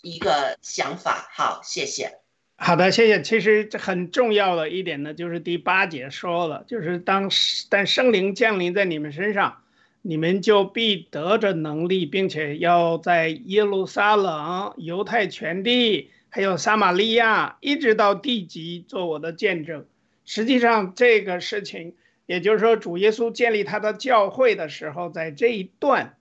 [0.02, 1.28] 一个想法。
[1.32, 2.18] 好，谢谢。
[2.56, 3.22] 好的，谢谢。
[3.22, 7.30] 其实这很重要的一点呢，就是第八节说了，就是当
[7.68, 9.62] 但圣灵降临在你们身上。
[10.02, 19.84] 你们就必得着能力，并且要在耶路撒冷、犹太全地，还有撒玛利亚，一直到地极做我的见证。
[20.24, 26.16] 实际上，这个事情，也就是说，主耶稣建立他的教会的时候，在这一段，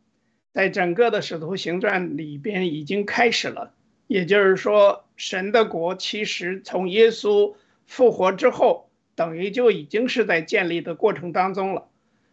[0.53, 3.73] 在整个的使徒行传里边已经开始了。
[4.07, 7.53] 也就是说，神的国其实从耶稣
[7.85, 11.87] 复活之后，等于就已经是在建立的过程当中了。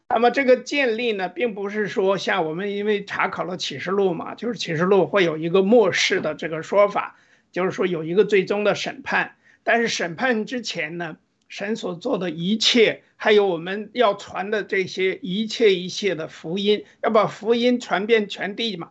[0.08, 7.18] 那么这个建立呢，并不是说像我们因为查考了启示录嘛，就是启示录会有一个末世的这个说法，
[7.52, 9.34] 就是说有一个最终的审判。
[9.64, 11.16] 但是审判之前呢，
[11.48, 18.90] 神所做的一切，还有我们要传的这些一切一切的福音，要把福音传遍全地嘛。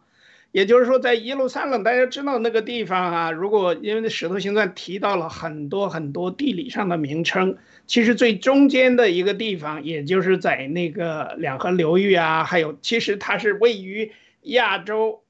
[0.51, 7.57] 也就是说，在耶路撒冷，大家知道那个地方啊，如果因为《使徒行传》提到了很多很多地理上的名称。
[7.87, 15.23] 其实最中间的一个地方，也就是在那个两河流域啊，还有其实它是位于亚洲、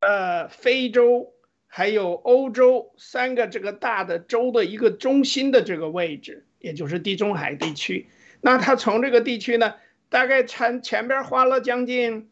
[0.00, 1.32] 呃非洲，
[1.66, 8.08] 还有欧洲三个这个大的洲的一个中心的这个位置，也就是地中海地区。
[8.40, 9.74] 那他从这个地区呢，
[10.08, 12.30] 大概前前边花了将近，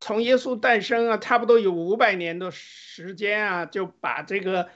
[0.00, 4.68] 从耶稣诞生啊，差不多有五百年的时间啊，就把这个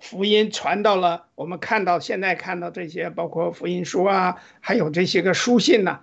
[0.00, 6.00] 福音传到了我们看到现在看到这些，包括福音书啊，还有这些个书信呐。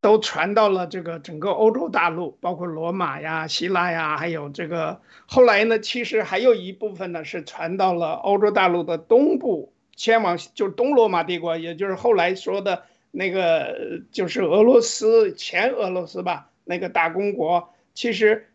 [0.00, 17.74] 都传到了这个整个欧洲大陆，包括罗马呀、希腊呀，还有这个后来呢，其实还有一部分呢是传到了欧洲大陆的东部，迁往就是东罗马帝国，也就是后来说的那个就是俄罗斯前俄罗斯吧，那个大公国。
[17.92, 18.48] 其实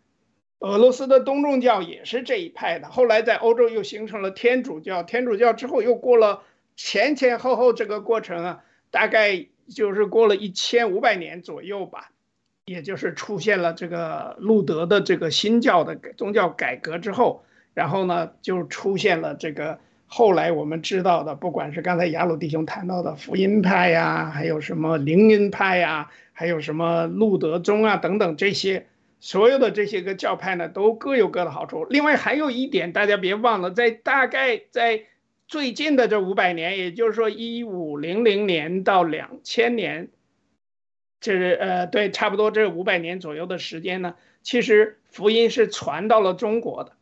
[0.57, 6.41] 俄罗斯的东正教也是这一派的，后来在欧洲又形成了天主教，天主教之后又过了
[6.75, 9.45] 前前后后这个过程啊，大概。
[9.73, 12.11] 就是过了一千五百年左右吧，
[12.65, 19.79] 也就是出现了这个路德的这个新教的宗教改革之后，然后呢，就出现了这个
[20.15, 28.85] 后来我们知道的，不管是刚才雅鲁弟兄谈到的福音派呀，还有什么灵恩派呀，还有什么路德宗啊等等这些，
[29.19, 31.85] 所有的这些个教派呢，都各有各的好处。
[31.85, 35.05] 另外还有一点，大家别忘了，在大概在。
[35.45, 40.07] 最近的这五百年，也就是说一五零零年到两千年，
[41.19, 44.15] 这是呃对，差不多这五百年左右的时间呢。
[44.41, 46.93] 其实福音是传到了中国的。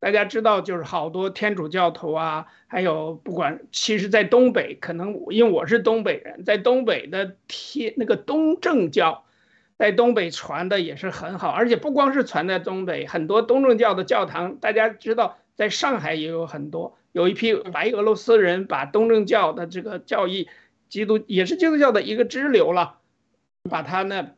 [0.00, 9.24] 大家知道，就是好多天主教徒啊，还有不管，其实，在东北可能因为我是东北人，在东北的天那个东正教，
[9.76, 16.96] 在东北传的也是很好，而且不光是传在东北，很多东正教的教堂，大家知道，在上海也有很多。
[17.10, 20.48] 有一批白俄罗斯人把东正教的这个教义，
[20.88, 22.98] 基督也是基督教的一个支流了，
[23.68, 24.28] 把它呢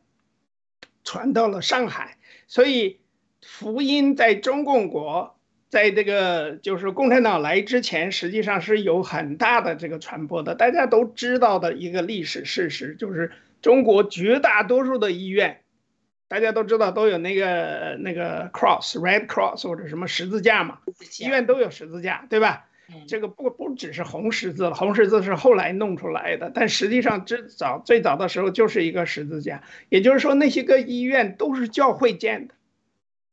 [1.03, 2.17] 传到了上海。
[2.47, 2.97] 所以
[3.41, 5.35] 福音在中共国，
[5.71, 10.53] 在这个就是共产党来之前，实际上是有很大的这个传播的。
[10.53, 15.61] 大家都知道的一个历史事实，就是中国绝大多数的医院。
[16.27, 20.79] 大家都知道都有那个那个 cross red cross 或者什么十字架嘛，
[21.19, 22.65] 医院都有十字架，对吧？
[23.07, 29.63] 这个不不只是红十字了，红十字是后来弄出来的，但实际上最早最早的时候就是一个十字架。
[29.87, 32.55] 也就是说，那些个医院都是教会建的。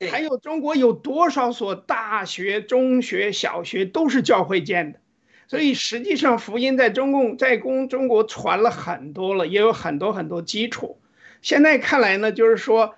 [0.06, 5.00] 还有中国有多少所大学、中学、小学都是教会建的，
[5.48, 11.00] 所以实际上福音在中共在公中国传了很多了，也有很多很多基础。
[11.42, 12.94] 现在看来呢，就是说，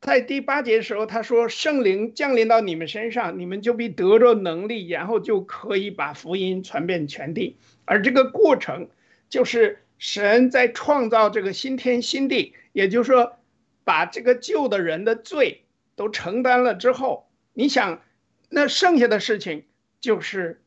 [0.00, 7.56] 在第八节的时候，他说圣灵降临到你们身上，你们就必得着能力，然后就可以把福音传遍全地。
[7.84, 8.88] 而这个过程，
[9.28, 13.38] 就是神在创造这个新天新地，也就是说，
[13.84, 15.62] 把这个旧的人的罪
[15.98, 18.00] 都承担了之后，你想，
[18.48, 19.66] 那剩下的事情
[20.00, 20.62] 就是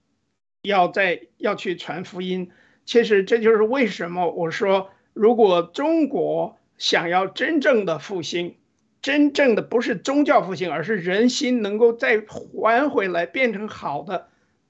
[0.61, 2.51] 要在要去传福音。
[2.86, 6.55] 其实这就是为什么我说，如果中国。
[6.77, 8.55] 想要真正的复兴，
[9.03, 14.29] 真正的不是宗教复兴，而是人心能够再还回来，变成好的，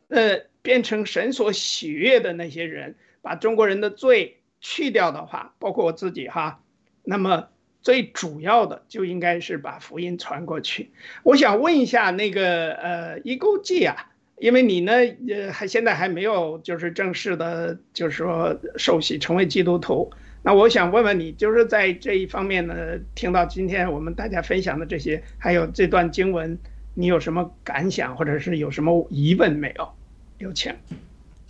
[0.09, 6.61] 呃，变成神所喜悦的那些人，把中国人的罪去掉的话，包括我自己哈，
[7.03, 7.47] 那么
[7.81, 10.91] 最主要的就应该是把福音传过去。
[11.23, 14.93] 我想问一下那个呃，一勾记啊，因为你呢，
[15.29, 20.11] 呃，还现在还没有就是正式的，就是说受洗成为基督徒。
[20.43, 22.75] 那我想问问你，就是在这一方面呢，
[23.13, 26.57] 听到今天我们大家分享的这些，还有这段经文，
[26.95, 29.93] 你有什么感想，或者是有什么疑问没有？
[30.39, 30.73] 有请。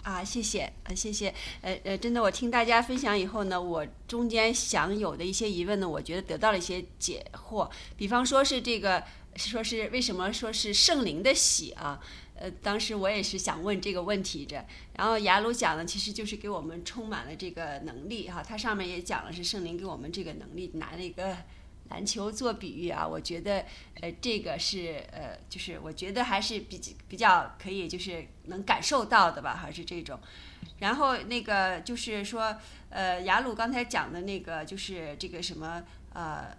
[0.04, 7.70] 啊，谢谢，呃，谢谢，呃呃，真的，我听大家分享以后呢，我中间想有的一些疑问呢，我觉得得到了一些解惑。
[7.96, 9.04] 比方说是这个，
[9.36, 12.00] 说是为什么说是圣灵的喜啊？
[12.36, 14.66] 呃，当时我也是想问这个问题着，
[14.98, 21.38] 然后雅鲁讲的其实就是给我们充满了这个能力哈，它上面也讲了是圣灵给我们这个能力，拿了一个
[21.92, 23.66] 篮球做比喻啊，我觉得
[24.02, 30.18] 呃这个是呃就是我觉得还是比较比较可以就是能感受到的吧，还是这种，
[30.80, 32.56] 然后那个就是说
[32.90, 35.84] 呃雅鲁刚才讲的那个就是这个什么
[36.14, 36.58] 呃。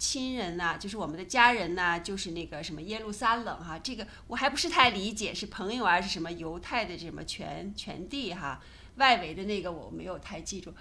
[0.00, 8.62] 亲人呐，就是我们的家人呐，就是那个什么耶路撒冷哈，这个我还不是太理解，是朋友还是什么犹太的什么全全地哈，
[8.96, 10.72] 外围的那个我没有太记住，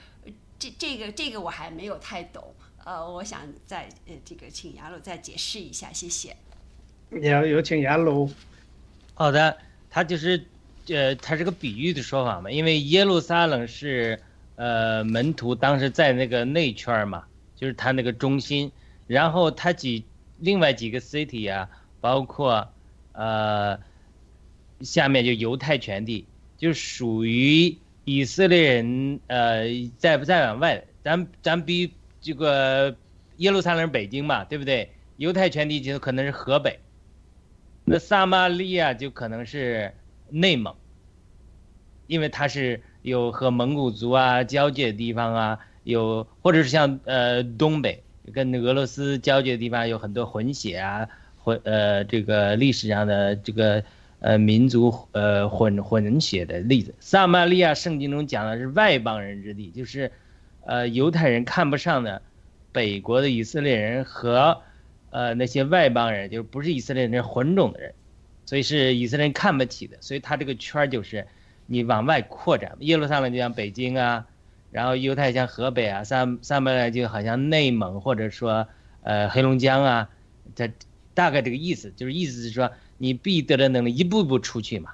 [0.58, 2.56] 这这个这个我还没有太懂，
[2.89, 6.35] 呃，我想再呃这个请雅鲁再解释一下，谢谢。
[7.11, 8.27] 有有请雅鲁。
[9.13, 9.55] 好的，
[9.91, 10.43] 他就是
[10.87, 14.19] 呃，他是个比喻的说法嘛，因为耶路撒冷是
[14.55, 17.25] 呃门徒当时在那个内圈嘛，
[17.55, 18.71] 就是他那个中心。
[19.05, 20.03] 然后他几
[20.39, 21.69] 另外几个 city 啊，
[22.01, 22.67] 包括，
[23.11, 23.79] 呃，
[24.81, 26.25] 下面就犹太全地，
[26.57, 29.19] 就属于以色列人。
[29.27, 29.65] 呃，
[29.99, 31.91] 再不再往外，咱咱比
[32.22, 32.95] 这个
[33.38, 34.91] 耶路撒冷是、北京嘛，对不对？
[35.17, 36.80] 犹太全地就可能是河北，
[37.84, 39.93] 那撒玛利亚就可能是
[40.30, 40.74] 内蒙，
[42.07, 48.01] 因为它是有和蒙古族啊交界的地方啊，有或者是像呃东北
[48.34, 51.05] 跟俄罗斯交界的地方有很多混血啊
[51.38, 53.84] 混呃这个历史上的这个
[54.20, 56.95] 呃民族呃混混血的例子。
[57.01, 60.09] 撒玛利亚圣经中讲的是外邦人之地，就是
[60.70, 62.22] 呃犹太人看不上的
[62.72, 64.61] 北国的以色列人和。
[65.11, 67.95] 呃，那些外邦人就是不是以色列人，混种的人，
[68.45, 69.97] 所以是以色列人看不起的。
[70.01, 71.26] 所以他这个圈儿就是
[71.65, 72.78] 你往外扩展。
[72.82, 74.28] 耶路撒冷就像北京啊，
[74.70, 78.67] 然后犹太像河北啊，撒撒马来就好像内蒙或者说
[79.01, 80.09] 呃黑龙江啊，
[80.53, 80.72] 这
[81.15, 84.91] 大概这个意思，就是意思是说你必得的能力一步步出去嘛。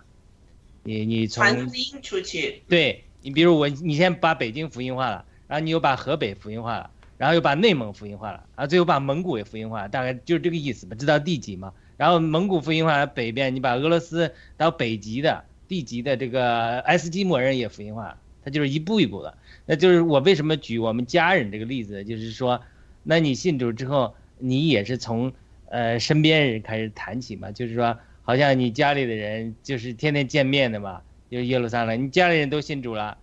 [0.84, 6.90] 你你从传福音出去，对你比如我，你先把北京福音化了，然后你又把河北福音化了。
[7.18, 11.72] 然后又把内蒙福音化了，啊，最后把蒙古也福音化了，大概就是这个意思吧，知道地级嘛？
[11.96, 19.34] 然后蒙古福音化北边，你把俄罗斯到北极的地级的这个爱斯基摩人也福音化了，他就是一步一步的。
[19.66, 22.62] 那就是我为什么举我们家人这个例子，就是说，
[23.04, 25.32] 那你信主之后，你也是从
[25.70, 33.18] 呃身边人开始谈起嘛，就是说，好像你家里的人就是天天见面的嘛，就是耶路撒冷，你家里人都信主了。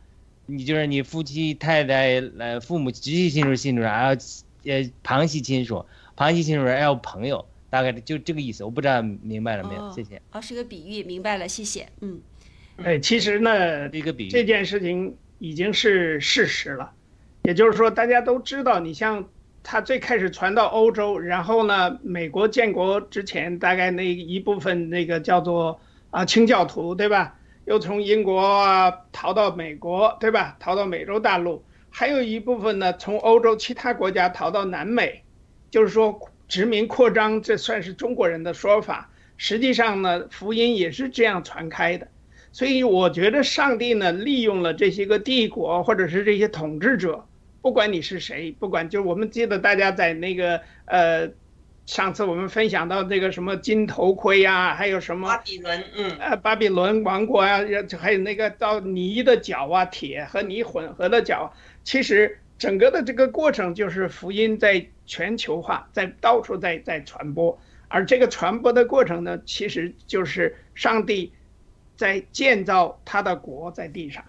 [0.46, 4.18] 你就是你夫妻太太呃父母直系亲属亲属，还有
[4.72, 5.84] 呃旁系亲属，
[6.16, 8.64] 旁系亲属还有朋友，大概就这个意思。
[8.64, 9.90] 我不知道明白了没有？
[9.92, 10.20] 谢谢。
[10.32, 11.88] 哦，是个比喻，明白了，谢谢。
[12.00, 12.20] 嗯，
[12.76, 16.90] 哎，其实呢，一个比喻，这件事情已经是事实了。
[17.44, 19.28] 也就是说，大家都知道，你像
[19.62, 25.80] 他最开始传到欧洲，然后呢，美国建国之前，大概那一部分那个叫做
[26.10, 27.36] 啊清教徒，对吧？
[27.64, 30.56] 又从英国啊逃到美国，对吧？
[30.58, 35.22] 逃到美洲大陆，还有一部分呢从欧洲其他国家逃到南美，
[35.70, 39.10] 就是说殖民扩张，这算是中国人的说法。
[39.36, 42.08] 实际上呢，福音也是这样传开的。
[42.50, 47.24] 所以我觉得上帝呢利用了这些个帝国或者是这些统治者，
[47.60, 51.30] 不管你是谁，不管就是我们记得大家在那个呃。
[51.84, 57.58] 上次我们分享到这个什么金头盔呀，还有什么巴比伦，嗯，呃，巴比伦王国啊，
[57.98, 61.52] 还有那个到泥的脚啊，铁和泥混合的脚，
[61.82, 67.58] 其实整个的这个过程就是福音在全球化，在到处在在传播，
[67.88, 71.32] 而这个传播的过程呢，其实就是上帝
[71.96, 74.24] 在建造他的国在地上，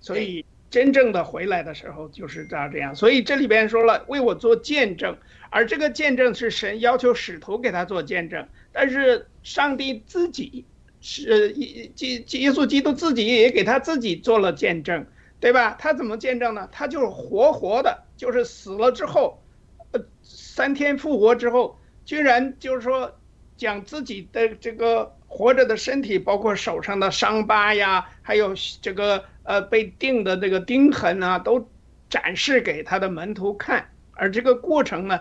[0.00, 5.16] 所以真正的回来的时候就是这样这样，所以这里边说了为我做见证。
[5.54, 10.64] 而这个见证是神要求使徒给他做见证，但是上帝自己
[11.02, 15.06] 是基耶稣基督自己也给他自己做了见证，
[15.40, 15.76] 对吧？
[15.78, 16.66] 他怎么见证呢？
[16.72, 19.42] 他就是活活的，就是死了之后，
[19.90, 23.14] 呃，三天复活之后，居然就是说
[23.58, 31.68] 将自己的这个活着的身体，包括手上的伤疤呀，还有这个呃被钉的这个钉痕啊，都
[32.08, 35.20] 展示给他的门徒看，而这个过程呢？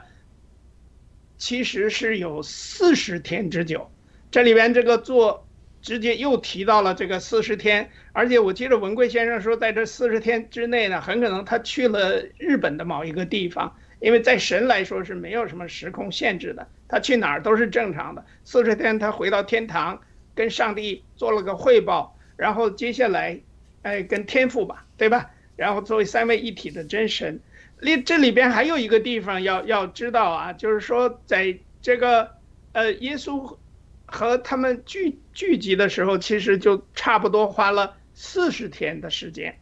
[1.42, 3.90] 其实是有四十天之久，
[4.30, 5.48] 这里边这个做
[5.82, 18.24] 直接又提到了这个四十天，而且我记得文贵先生说，在这四十天之内呢，很可能他去了日本的某一个地方，因为在神来说是没有什么时空限制的，他去哪儿都是正常的。
[18.44, 20.00] 四十天他回到天堂，
[20.36, 23.40] 跟上帝做了个汇报，然后接下来，
[23.82, 25.32] 哎，跟天父吧，对吧？
[25.56, 27.40] 然后作为三位一体的真神。
[27.82, 32.32] 里这里边还有一个地方要要知道啊，就是说在这个
[32.72, 33.58] 呃耶稣
[34.06, 39.58] 和他们聚聚集的时候，其实就差不多花了四十天的时间。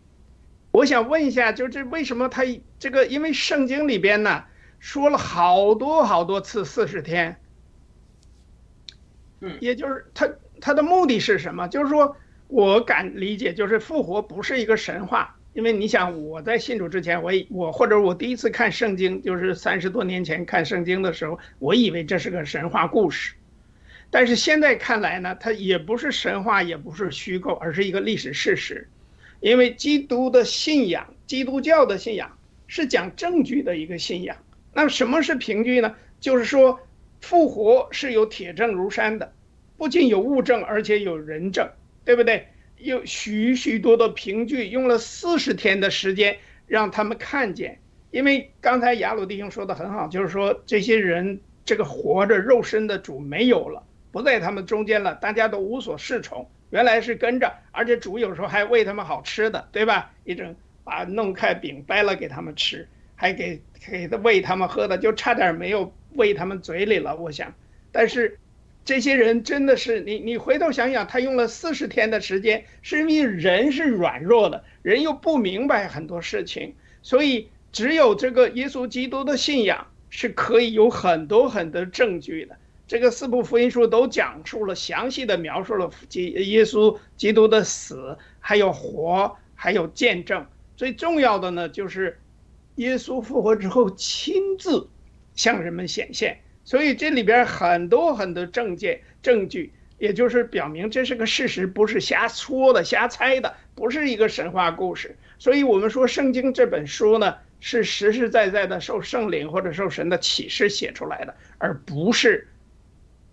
[0.72, 2.44] 我想问一下，就这为什么他
[2.78, 3.08] 这个？
[3.08, 4.44] 因为圣经里边呢
[4.80, 7.40] 说了好多好多次四十天，
[9.40, 10.30] 嗯，也就是他
[10.62, 11.68] 他的目的是什么？
[11.68, 12.18] 就是说
[12.48, 15.39] 我敢理解，就是复活不是一个神话。
[15.60, 23.34] 因为你想，我在信主之前，我我或者我第一次看圣经，就是三十多年前看圣经的时候，我以为这是个神话故事，
[24.10, 28.88] 但是现在看来呢，它也不是神话，也不是虚构，而是一个历史事实。
[29.42, 32.38] 因为基督的信仰，基督教的信仰
[32.68, 34.38] 是讲证据的一个信仰。
[34.72, 35.94] 那什么是凭据呢？
[36.22, 36.80] 就是说，
[37.20, 39.34] 复活是有铁证如山的，
[39.76, 41.70] 不仅有物证，而且有人证，
[42.06, 42.48] 对不对？
[42.80, 47.80] 有许许多多凭据，用了四十天的时间让他们看见。
[48.12, 60.12] 因为刚才雅鲁弟兄说的很好，就是说这些人这个活着肉身的主没有了，不在他们中间了，大家都无所适从，原来是跟着，而且主有时候还喂他们好吃的，对吧？
[60.24, 67.16] 一整把弄开饼掰了给他们吃，还给给他喂他们喝的，就差点没有喂他们嘴里了。
[67.16, 67.54] 我想，
[67.92, 68.40] 但是
[68.90, 76.74] 这些人真的是你你回头想想，他用了四十天的时间，是因为人是软弱的，人又不明白很多事情，
[77.04, 82.58] 所以只有这个耶稣基督的信仰是可以有很多很多证据的。
[82.88, 90.48] 这个四部福音书都讲述了详细的描述了基耶稣基督的死，还有活，还有见证。
[90.76, 92.18] 最重要的呢，就是
[92.78, 94.90] 耶稣复活之后亲自
[95.36, 96.40] 向人们显现。
[96.70, 105.18] 所以这里边很多很多证件证据，也就是表明这是个事实，不是瞎说的、瞎猜的，不是一个神话故事。
[105.40, 112.48] 所以我们说，圣经这本书呢，是实实在在的受圣灵或者受神的启示写出来的，而不是。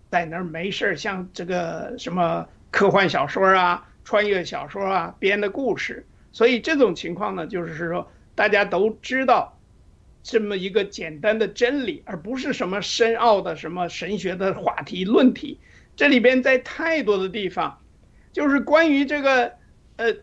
[0.09, 9.56] 在那儿没事儿，像这个什么科幻小说啊、穿越小说啊编的故事，所以这种情况呢，就是说大家都知道
[10.29, 15.57] 这么一个简单的真理，而不是什么深奥的什么神学的话题论题。
[15.95, 17.79] 这里边在太多的地方，
[18.33, 19.53] 就是关于这个，
[19.95, 20.13] 呃，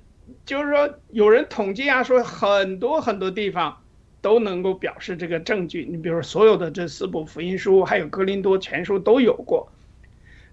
[0.44, 3.80] 就是说有人统计啊，说很多很多地方
[4.20, 5.88] 都能够表示这个证据。
[5.90, 9.72] 你比如所有的这四部福音书，还有哥林多全书都有过。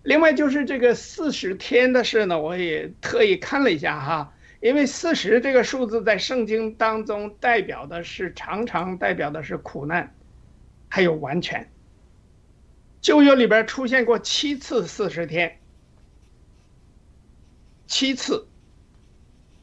[0.03, 10.15] 另外就是这个四十天的事呢，我也特意看了一下哈，因为四十这个数字在圣经当中代表的是常常代表的是苦难，
[10.87, 11.67] 还有完全。
[13.01, 15.57] 旧约里边出现过七次四十天，
[17.87, 18.47] 七次。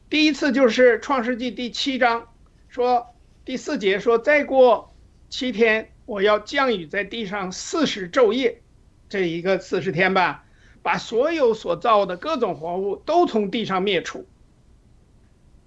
[0.09, 2.27] 第一次就是创世纪第七章，
[2.67, 4.93] 说第四节说再过
[5.29, 8.61] 七天，我要降雨在地上四十昼夜。
[9.07, 10.43] 这一个四十天吧，
[10.81, 14.27] 把所有所造的各种活物都从地上灭除。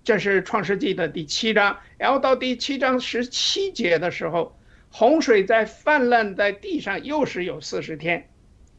[0.05, 4.59] 这是创世纪的第七章，然后到第七章十七节的时候，
[4.90, 8.28] 洪水在泛滥在地上，又是有四十天，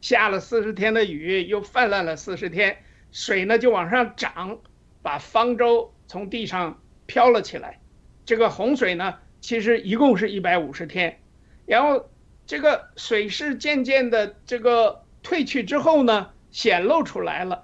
[0.00, 2.76] 下了四十天的雨，又泛滥了四十天，
[3.12, 4.58] 水呢就往上涨，
[5.02, 7.80] 把方舟从地上飘了起来。
[8.24, 11.20] 这个洪水呢，其实一共是一百五十天，
[11.66, 12.08] 然后。
[12.46, 17.63] 这个水势渐渐的这个退去之后呢，显露出来了，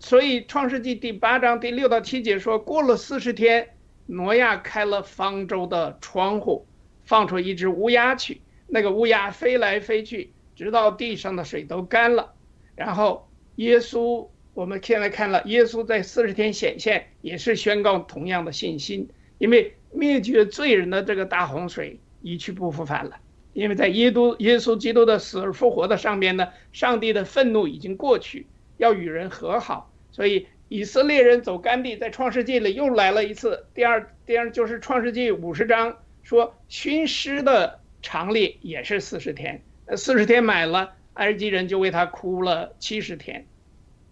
[0.00, 3.70] 所以创世纪第八章第六到七节说，过了四十天，
[4.06, 6.66] 挪亚开了方舟的窗户，
[7.04, 12.32] 放出一只乌鸦去，那个乌鸦飞来飞去，直到地上的水都干了。
[12.76, 23.16] 然后耶稣，我们现在看了，耶稣在四十天显现，也是宣告同样的信心，因为灭绝罪人的这个大洪水一去不复返了。
[23.52, 28.46] 因为在耶都耶稣基督的死而复活的上面呢，上帝的愤怒已经过去，
[28.76, 29.87] 要与人和好，
[30.18, 33.66] 所以以色列人走干地，在创世纪里又来了一次。
[33.72, 39.62] 第二，第二就是创世纪五十章说熏尸的常例也是四十天，
[39.96, 43.46] 四十天买了，埃及人就为他哭了七十天。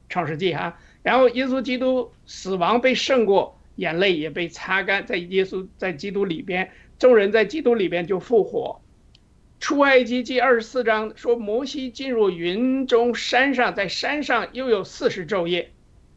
[0.09, 8.81] 创世纪哈，然后耶稣基督死亡被胜过，眼泪也被擦干，在耶稣在基督里边，众人在基督里边就复活。
[9.59, 15.73] 出埃及记二十四章说，摩西进入云中山上，在山上又有四十昼夜，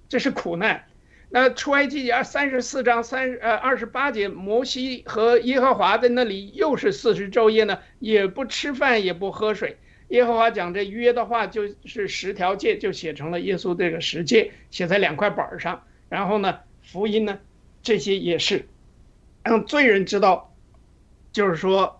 [0.10, 0.84] 这是苦难。
[1.30, 9.78] 那出埃及记二三十四章三呃二十八节，摩西和耶和华在那里又是四十昼夜呢，也不吃饭也不喝水。
[10.10, 15.86] 耶和华讲这约的话就是十条诫，就写成了耶稣这个十诫，写在两块板上。
[16.10, 17.40] 然后呢，福音呢，
[17.84, 18.68] 这些也是
[19.44, 20.54] 让罪人知道，
[21.32, 21.96] 就是说。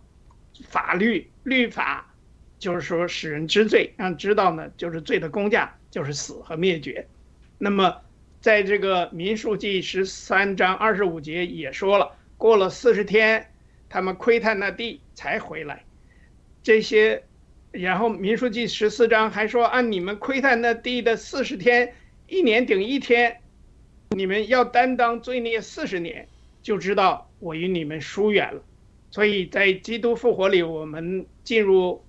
[0.68, 2.14] 法律律法
[2.58, 7.08] 就是说使人知罪，让知道呢，就是罪的公价就是死和灭绝。
[7.62, 8.02] 那么，
[8.40, 13.52] 在这个民数记十三章二十五节也说了，过了四十天，
[13.90, 15.84] 他们窥探那地才回来。
[16.64, 17.22] 这些，
[17.72, 21.94] 然后民数记十四章还说，按你们窥探那地的四十天，
[22.28, 23.42] 一年顶一天，
[24.12, 26.30] 你们要担当罪孽四十年，
[26.64, 28.64] 就知道我与你们疏远了。
[29.12, 32.02] 所以在基督复活里，我们进入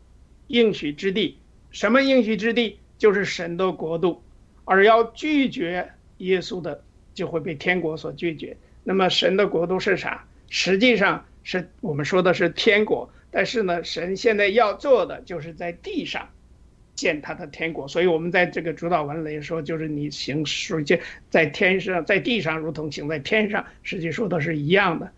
[0.46, 1.38] 应许之地。
[1.72, 2.78] 什么应许之地？
[2.98, 4.22] 就是神的国度。
[4.70, 8.56] 而要拒绝耶稣的，就会被天国所拒绝。
[8.84, 10.24] 那么神的国度是啥？
[10.48, 13.10] 实际上是我们说的是天国。
[13.32, 16.28] 但是呢，神现在要做的就是在地上
[16.94, 17.88] 建他的天国。
[17.88, 25.10] 所以我们在这个主导文里说，就是你行属界在天上，在地上如同行在天上，实际说的是一样的。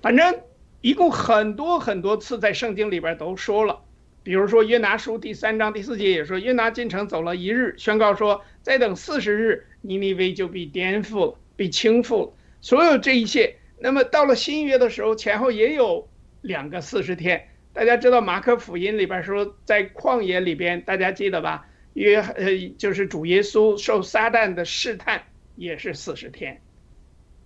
[0.00, 0.40] 反正。
[0.82, 3.80] 一共很多很多次在圣经里边都说了，
[4.26, 12.32] 比如说约拿书第三章第四节也说，约拿进城走了一日，宣告说，再等四十日，尼尼微就被颠覆，被倾覆。
[12.60, 16.08] 所有这一切，那么到了新约的时候，前后也有
[16.40, 17.46] 两个四十天。
[17.72, 21.68] 大家知道马可福音里边说，在旷野里边，大家记得吧？
[21.92, 25.22] 约呃，就是主耶稣受撒旦的试探
[25.54, 26.60] 也是四十天。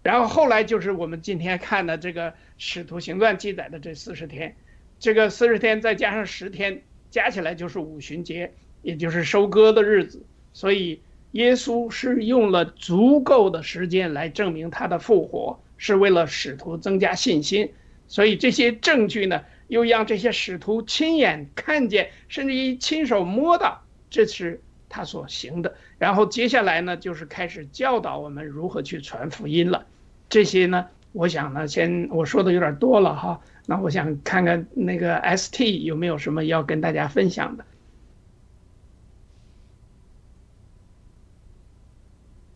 [0.02, 4.56] 然后后来就是我们今天看的这个使徒行传记载的这四十天，
[5.00, 10.22] 这个四十天再加上十天，加起来就是五旬节，也就是收割的日子。
[10.52, 11.00] 所以
[11.32, 17.72] 耶稣是用了足够的时间来证明他的复活，是为了使徒增加信心。
[18.08, 25.74] 所以这些证据呢，又让这些使徒亲眼看见，甚至于亲手摸到，这是他所行的。
[25.96, 29.86] 然后接下来呢，就是开始教导我们如何去传福音了。
[30.28, 33.40] 这些呢，我想呢，先我说的有点多了哈。
[33.70, 37.64] 那我想看看那个 ST 有没有什么要跟大家分享的。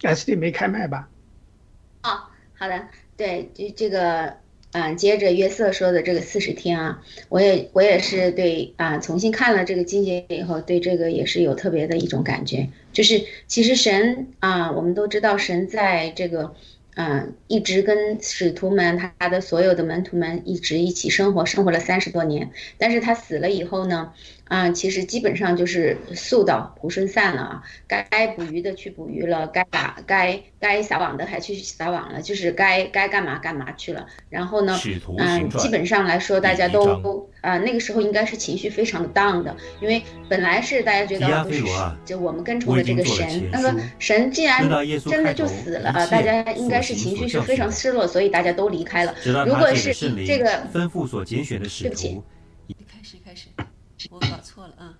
[0.00, 1.08] ST 没开麦吧？
[2.02, 4.38] 哦，好的，对，这这个，
[4.72, 16.56] 嗯，接着约瑟说的这个四十天啊，我也我也是对啊，重新看了这个经节以后，对这个也是有特别的一种感觉，就是其实神啊，我们都知道神在这个。
[16.94, 22.50] 嗯，一直跟使徒们，他的所有的门徒们一直一起生活，生活了三十多年。
[22.78, 24.12] 但是他死了以后呢？
[24.54, 34.06] 啊，其实基本上就是速到蒲顺散了啊，该捕鱼的去捕鱼了，该打该该撒网的还去撒网了，就是该该干嘛干嘛去了。
[34.30, 34.78] 然后呢，
[35.18, 41.64] 嗯，基本上来说，大家都啊那个时候应该是情绪非常的 down 的，因为本来是大家觉得就是
[42.04, 44.62] 就我们跟从的这个神，那个神既然
[45.00, 49.12] 真的就死了啊，大家应该是情绪是非常失落，所以大家都离开了。
[49.44, 49.92] 如果是
[50.24, 52.22] 这个吩咐所拣选的使徒。
[54.10, 54.98] 我搞错了啊！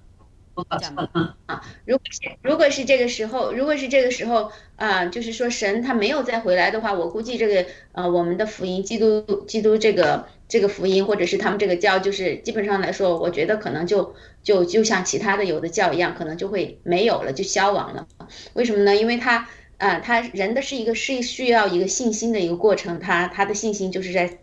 [0.55, 1.65] 我搞错了啊啊！
[1.85, 18.07] 如果是如果是这个时候，如果是这个时候啊，就是说神他没有再回来的话，我估计这个呃我们的福音，基督基督这个这个福音，或者是他们这个教，就是基本上来说，我觉得可能就就就像其他的有的教一样，可能就会没有了，就消亡了。
[18.53, 18.95] 为什么呢？
[18.95, 19.49] 因为他
[19.79, 24.39] 啊，他人的是一个是需要一个信心的一个过程，他他的信心就是在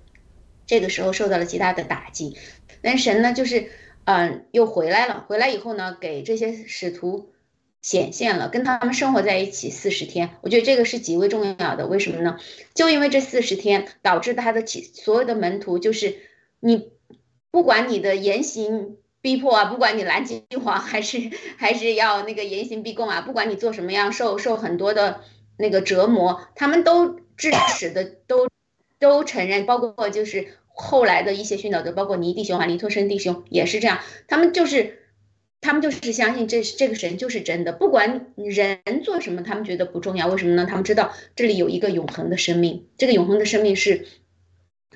[0.68, 2.36] 这个时候受到了极大的打击。
[2.82, 3.70] 但神呢，就是。
[4.04, 5.26] 嗯，又回来了。
[5.28, 7.32] 回来以后呢，给这些使徒
[7.82, 10.32] 显现了，跟他们生活在一起四十天。
[10.41, 11.86] 我觉得这个是极为重要的。
[11.86, 12.38] 为什么呢？
[12.74, 16.18] 就因为这四十天，导致他的其所有的门徒，就是
[16.60, 16.91] 你
[17.52, 25.22] 不管你的严刑逼迫啊，不管你蓝金黄还是还是要那个严刑逼供啊，不管你做什么样，受受很多的
[25.58, 28.49] 那个折磨，他们都支持的，都
[28.99, 30.47] 都承认，包括就是。
[30.82, 34.98] 后来的一些训导者，包括尼弟兄啊、尼托生弟兄也是这样，他们就是，
[35.62, 40.28] 他们就是相信这这个神就是真的，不管人做什么，他们觉得不重要。
[40.28, 40.66] 为什么呢？
[40.68, 44.08] 他们知道这里有一个永恒的生命，这个永恒的生命是，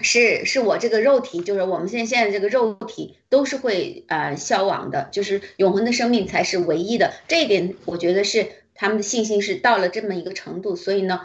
[0.02, 7.14] 是是我这个肉体，就是我们现在现在这个肉体都是会呃消亡的，就是永恒的生命才是唯一的。
[7.28, 11.22] 这一点我觉得是他们的信心是到了这么一个程度，所以呢，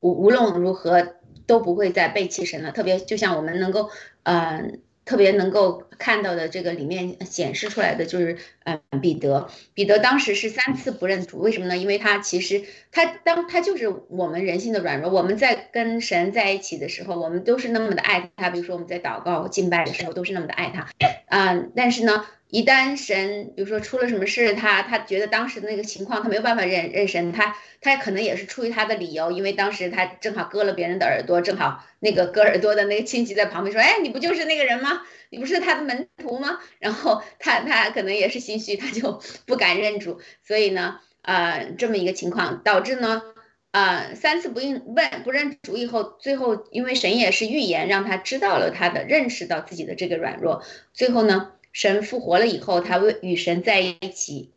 [0.00, 1.16] 无无论如何。
[1.46, 3.90] 都不会再背弃神了，特别就像我们能够，
[4.22, 11.76] 嗯，特别能够看到的这个里面显示出来的就是，嗯，彼得，彼得当时是三次不认主，为什么呢？
[11.76, 20.88] 因为他其实他当他就是我们人性的软弱，我们在跟神在一起的时候，我们都是那么的爱他，比如说我们在祷告敬拜的时候都是那么的爱他，
[21.28, 22.24] 嗯，但是呢。
[22.54, 35.02] 一旦神，比如说出了什么事，他他觉得当时那个情况，他没有办法认认神，他他可能也是出于他的理由，因为当时他正好割了别人的耳朵，正好那个割耳朵的那个亲戚在旁边说，哎，你不就是那个人吗？
[35.30, 36.60] 你不是他的门徒吗？
[36.78, 43.20] 然后他他可能也是心虚，他就不敢认主，所以呢，呃，这么一个情况导致呢，
[43.72, 51.50] 呃，三次不认问不认主以后，最后因为神也是预言，让他知道了他的认识到自己的这个软弱，最后呢。
[51.74, 54.52] 神复活了以后，他为与神在一起，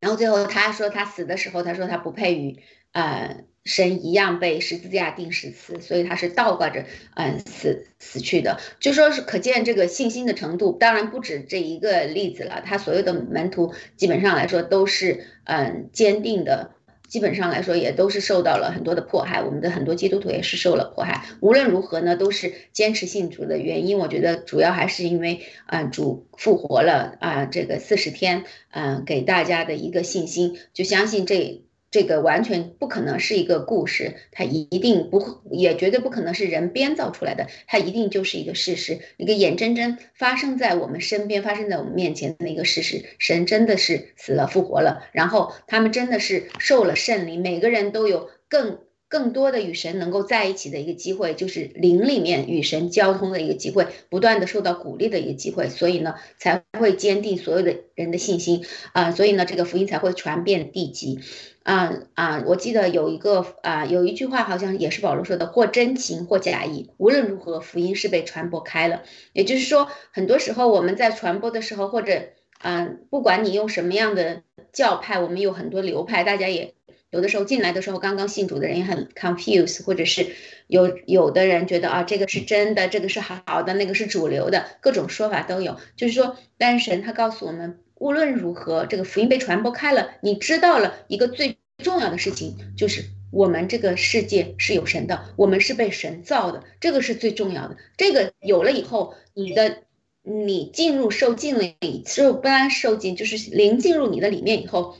[0.00, 2.58] 然后最后他说他死的时候，他说他不配与
[2.92, 16.75] 呃神一样被十字架钉十次，所以他是倒挂着嗯死死去的，就说是可见这个信心的程度，当然不止这一个例子了，他所有的门徒基本上来说都是嗯坚定的。
[17.08, 19.42] 基本上来说，也都是受到了很多的迫害。
[19.42, 21.24] 我们的很多基督徒也是受了迫害。
[21.40, 23.98] 无论如何呢，都是坚持信主的原因。
[23.98, 31.65] 我觉得主要还是因为，啊，主复活了啊，这个四十天，嗯，给大家的一个信心，就相信这。
[31.96, 43.06] 这个完全不可能是一个故事，它一定不会也绝对不可能是人编造出来的，它一定就是一个事实，一个眼睁睁发生在我们身边、发生在我们面前的一个事实。
[43.18, 48.80] 神真的是死了复活了，然后他们真的是受了圣灵，每个人都有更。
[49.08, 61.20] 更多的与神能够在一起的一个机会，就是灵里面与神交通的一个机会，不断的受到鼓励的一个机会，所以呢，才会坚定所有的人的信心啊，所以呢，这个福音才会传遍地极，
[61.66, 69.02] 啊啊，我记得有一个啊，有一句话好像也是保罗说的，或真情或假意，无论如何，福音是被传播开了。
[69.32, 72.22] 也就是说，很多时候我们在传播的时候，或者
[72.60, 74.42] 啊，不管你用什么样的
[74.72, 76.74] 教派，我们有很多流派，大家也。
[77.10, 80.26] 有的时候进来的时候，刚刚信主的人也很 confused，或者是
[80.66, 85.78] 有有的人觉得啊，这个是真的，这个是好的，那个是主流的，各种说法都有。
[85.96, 97.76] 就是说，但神他告诉我们，无论如何，这个福音被传播开了，你知道了一个最重要的事情，就是我们这个世界是有神的，我们是被神造的，这个是最重要的。
[97.96, 99.78] 这个有了以后，你的
[100.22, 101.62] 你进入受尽了，
[102.06, 104.96] 受不安受尽，就是灵进入你的里面以后。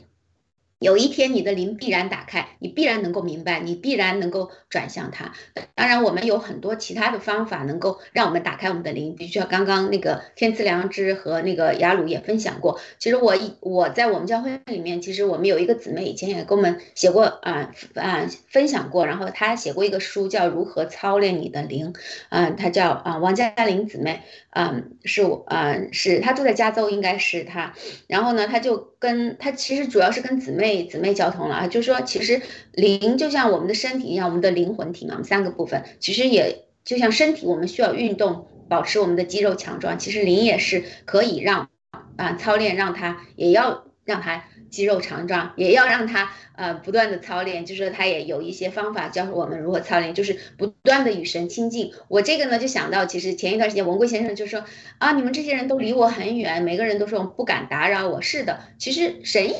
[0.79, 5.33] 有一天，你的灵必然打开，你必然能够明白，你必然能够转向它。
[5.73, 12.79] 当然，我们有很多其他的方法能够让我们打开我们的灵，比如像刚刚那个天赐良知和那个雅鲁也分享过。
[12.99, 21.93] 其实我一我在我们教会里面，其实我们有一个姊妹以前也跟我们写过啊啊分享过，然后她写过一个书叫《如何操练你的灵》，
[22.29, 24.21] 嗯，她叫啊王嘉玲姊妹，
[24.59, 27.75] 嗯，是我嗯是他住在加州，应该是他。
[28.07, 30.85] 然后呢，他就跟他其实主要是跟姊妹。
[30.87, 32.41] 姊妹交通了啊，就是说，其实
[32.71, 39.99] 灵就像我们的身体一样，我们的灵魂体嘛，三个部分，其实也就像身体，我们需要运动，保持我们的肌肉强壮。
[39.99, 41.69] 其实灵也是可以让
[42.15, 47.65] 啊操练，让他也要让他肌肉强壮，也要让他呃不断的操练。
[47.65, 51.93] 就是他，也有一些方法教我们如何操练，就是不断的与神亲近。
[52.07, 54.63] 我这个呢，就想到其实前一段时间文贵先生就说
[54.97, 58.21] 啊，你们这些人都离我很远，每个人都说不敢打扰我。
[58.21, 59.53] 是的，其实神。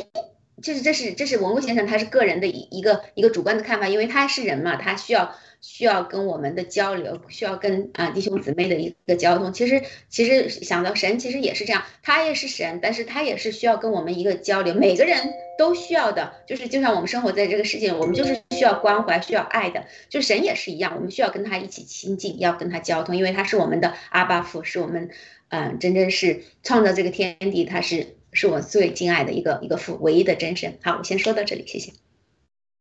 [0.61, 9.53] 就是这是这是文物先生他是个人的一一个一个主观的看法，因为他是人嘛，他需要需要跟我们的交流，需要跟啊弟兄姊妹的一个交通。
[9.53, 25.09] 其实其实想到神其实也是这样，他也是神，但是他也是需要跟我们一个交流，每个人都需要的，就是就像我们生活在这个世界，我们就是需要关怀，需要爱的，就神也是一样，我们需要跟他一起亲近，要跟他交通，因为他是我们的阿巴父，是我们
[25.49, 28.16] 嗯真正是创造这个天地，他是。
[28.37, 30.77] 是我最敬爱的一个一个父，唯一的真神。
[30.83, 31.91] 好，我先说到这里，谢谢。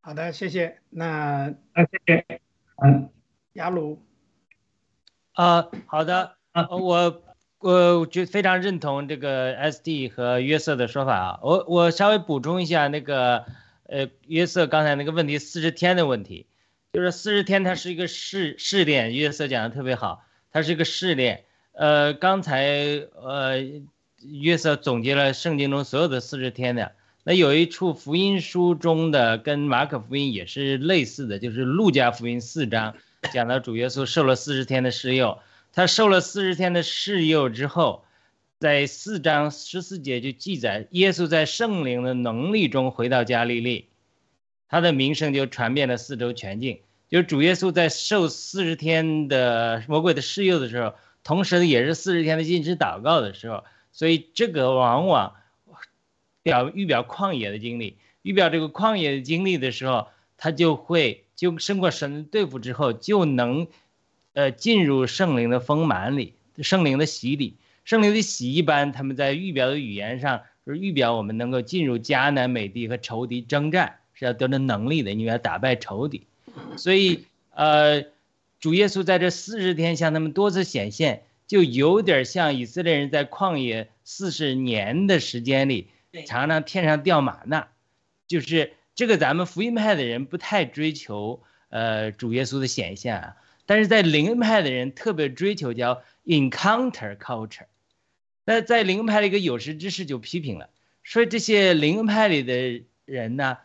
[0.02, 0.80] 好的，谢谢。
[0.90, 2.40] 那啊，谢谢。
[2.84, 3.08] 嗯，
[3.54, 4.02] 雅鲁。
[5.32, 6.36] 啊，好的。
[6.52, 7.22] 啊，我
[7.58, 11.40] 我就非常认同这个 S D 和约瑟的说法啊。
[11.42, 13.46] 我我稍微补充一下那个
[13.84, 16.46] 呃约瑟刚才那个问题四十天的问题，
[16.92, 21.46] 就是四十天它是一个试试炼，约瑟讲的特别好，它是一个试炼。
[21.72, 22.66] 呃，刚才
[23.14, 23.64] 呃。
[24.32, 26.92] 约瑟总结了圣经中所有的四十天的，
[27.24, 32.94] 那有一处福音书中的跟马可福音也是类似的，就是路加福音四章
[33.32, 35.38] 讲到主耶稣受了四十天的试诱，
[35.72, 38.04] 他受了四十天的试诱之后，
[38.58, 43.86] 在四章十四节就记载耶稣在圣灵的能力中回到加利利，
[44.68, 46.80] 他的名声就传遍了四周全境。
[47.08, 53.62] 就是主耶稣在受四十天的魔鬼的试诱的时候，同时也是四十天的禁止祷告的时候。
[53.96, 55.32] 所以这个往往
[56.42, 63.66] 表预表旷野的经历，预表这个旷野的经历的时候，他就会就胜过神对付之后，就能
[64.34, 67.54] 呃进入圣灵的丰满里，圣灵的洗礼，
[67.86, 76.26] 圣灵的洗一般，他们在预表的语言上是预表我们能够进入迦南美地和仇敌征战是要得着能力的，你要打败仇敌，
[76.76, 77.24] 所以
[77.54, 78.02] 呃
[78.60, 81.22] 主耶稣在这四十天向他们多次显现。
[81.46, 85.88] 就有点像以色列人在旷野四十年的时间里，
[86.26, 87.68] 常常天上掉马纳，
[88.26, 97.66] 就是这个咱们福音派的人不太追求呃主耶稣的显现啊，但是在灵恩派的人特别追求叫 encounter culture。
[98.44, 100.70] 那在灵恩派的一个有识之士就批评了，
[101.02, 103.58] 说这些灵恩派里的人呢，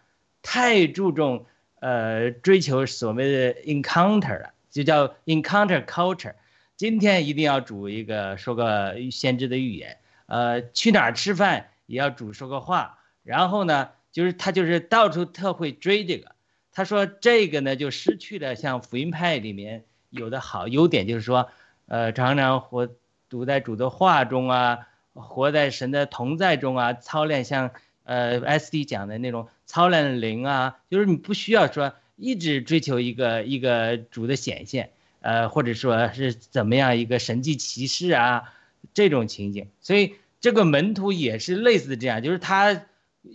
[0.43, 1.45] 太注重
[1.79, 6.35] 呃追求所谓的 encounter 了，就叫 encounter culture。
[6.81, 16.31] 今天一定要煮一个说个先知的预言，呃，去哪儿吃饭也要煮说个话，然后呢，就是他就是到处特会追这个，
[16.71, 21.51] 他说这个呢就失去了像福音派里面有的好优点，就是说，
[21.85, 22.89] 呃，常常活
[23.29, 27.69] 读在主的话中啊，活在神的同在中啊，操练像
[28.05, 34.89] 呃，SD 讲的那种操练灵啊，就是你不需要说一直追求一个一个主的显现，
[35.21, 38.53] 呃，或者说是怎么样一个神迹奇事啊
[38.93, 39.69] 这种情景。
[39.79, 42.83] 所以这个门徒也是类似这样，就是他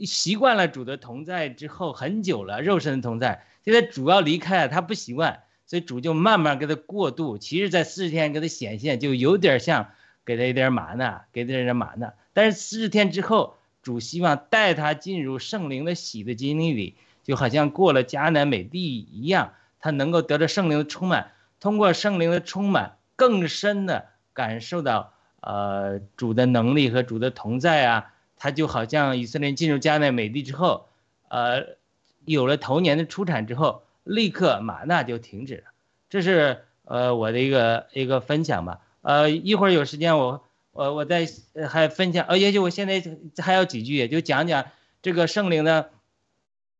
[0.05, 7.39] 习惯了主的同在之后很久了，肉身的同在，现在主要离开了，他不习惯，所以主就慢慢给他过渡。
[7.39, 9.93] 其实，在四十天给他显现，就有点像
[10.25, 12.13] 给他一点玛呢，给他一点玛呢。
[12.33, 21.31] 但是四十天之后，主希望带他进入圣灵的喜的经历里，就好像过了迦南美地一样，他能够得到圣灵的充满，
[21.61, 28.13] 通过圣灵的充满，更深的感受到呃主的能力和主的同在啊。
[28.39, 30.91] 他就好像以色列进入迦南美地之后，
[31.29, 31.79] 呃，
[32.27, 35.65] 有了头年的出产之后，立刻玛纳就停止了。
[36.11, 38.83] 这是呃我的一个一个分享吧。
[39.01, 41.27] 呃，一会儿有时间我我我再
[41.67, 42.27] 还分享。
[42.27, 43.03] 呃，也许我现在
[43.43, 44.67] 还有几句，也就讲讲
[45.01, 45.91] 这个圣灵的，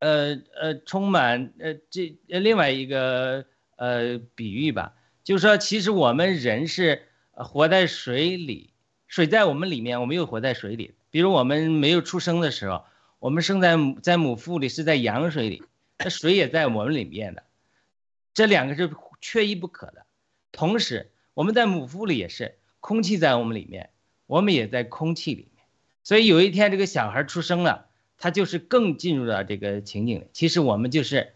[0.01, 3.47] 呃呃充满呃这另外一个
[3.77, 7.03] 呃比喻吧，就是说其实我们人是
[7.33, 8.73] 活在水里，
[9.07, 10.95] 水在我们里面，我们又活在水里。
[11.11, 12.85] 比如我们没有出生的时候，
[13.19, 15.63] 我们生在在母腹里，是在羊水里，
[15.99, 17.45] 那水也在我们里面的，
[18.35, 20.05] 这两个是缺一不可的。
[20.53, 23.91] 同时，我们在母腹里也是，空气在我们里面，
[24.27, 25.65] 我们也在空气里面。
[26.03, 27.87] 所以有一天这个小孩出生了，
[28.19, 30.27] 他就是更进入了这个情景里。
[30.33, 31.35] 其实我们就是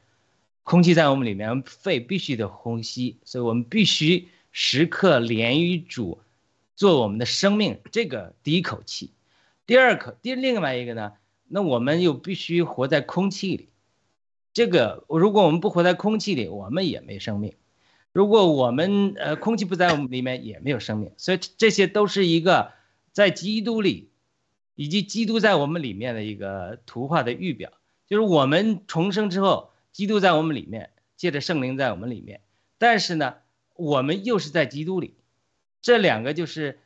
[0.70, 6.20] 空气在我们里面，肺必须得呼吸，所以我们必须时刻连于主，
[6.76, 9.10] 做我们的生命这个第一口气。
[9.66, 11.14] 第二口，第另外一个呢？
[11.48, 13.68] 那我们又必须活在空气里。
[14.52, 17.54] 这个，如果我们不活在空气里，我们也没生命。
[18.12, 21.10] 如果我们呃空气不在我们里面，也没有生命。
[21.16, 22.70] 所以这些都是一个
[23.10, 24.10] 在基督里，
[24.76, 27.72] 以及基督在我们里面的一个图画的预表。
[28.06, 32.40] 就是我们重生之后，基督在我们里面，借着圣灵在我们里面。
[32.78, 33.36] 但是呢，
[33.76, 35.14] 我们又是在基督里，
[35.82, 36.78] 这两个就是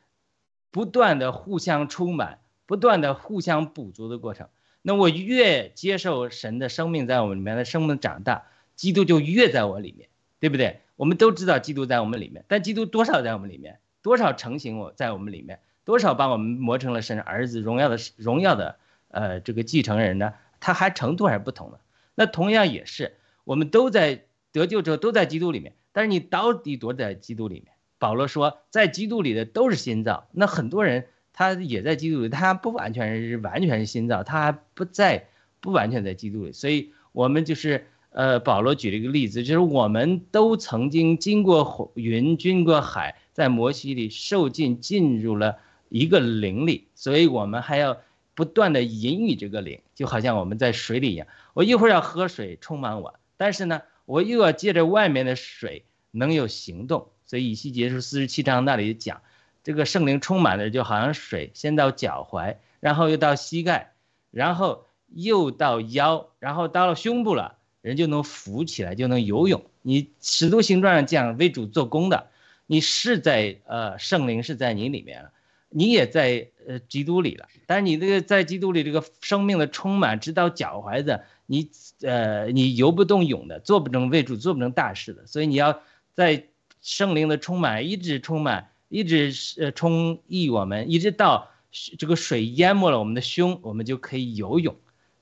[0.71, 2.39] 不断的互相充满。
[2.67, 4.49] 不断的互相补足的过程，
[4.81, 10.81] 那我越接受神的生命在我们里面的生命长大，基督就越在我里面，对不对？
[10.95, 18.79] 我们都知道基督在我们里面，但基督多少在我们里面，多少成型我在我们里面，多少把我们磨成了神儿子荣耀的荣耀的
[19.09, 20.33] 呃这个继承人呢？
[20.59, 21.79] 他还程度还是不同的。
[22.15, 23.13] 那同样也是，
[23.43, 27.73] 我们都在得救之后都在基督里面，但是你到底多在基督里面？
[27.99, 30.25] 保罗说，在基督里的都是心脏。
[30.31, 31.05] 那很多人。
[31.37, 35.27] 他也在基督里，他不完全是完全是心脏，他还不在
[35.59, 45.57] 不完全在基督里，所以我们就是呃，保罗举了一个例子，就是我们都曾经经过云，经过海，在摩西里受尽，进入了
[45.89, 47.97] 一个灵里，所以我们还要
[48.35, 59.21] 不断的引语这个灵，就好像我们在水里一样，我一会儿要喝水充满我，但是呢，我又要借着外面的水能有行动，所以以西结书四十七章那里讲。
[59.63, 63.93] 这个圣灵充满的就好像水，先到脚踝，然后又到膝盖，
[64.29, 69.65] 然后又到腰，然后到了胸部了，人就能浮起来，就能游泳。
[69.81, 72.27] 你使徒行传上讲为主做工的，
[72.67, 75.31] 你是在呃圣灵是在你里面了，
[75.75, 77.47] 你也在呃基督里了。
[77.65, 81.69] 但是你这个在基督里这个生命的充满，直到脚踝的，你
[82.01, 85.27] 呃你游不动泳的，做不成为主做不成大事的。
[85.27, 85.81] 所以你要
[86.13, 86.47] 在
[86.81, 88.69] 圣灵的充满，一直充满。
[88.87, 91.49] 一直是充溢我们，一直到
[91.97, 94.75] 这个水淹没了我们的胸，我们就可以游泳。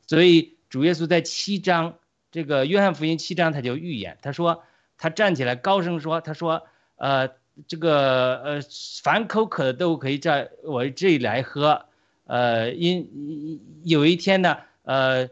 [0.06, 1.98] 所以主耶稣在七章，
[2.30, 4.64] 这个约翰福音七章他就预言，他说
[4.98, 6.64] 他站起来高声说，他说，
[6.98, 7.30] 呃，
[7.68, 8.62] 这个呃，
[9.04, 11.86] 凡口渴的都可以在我这里来喝，
[12.26, 15.30] 呃，因有一天呢，呃，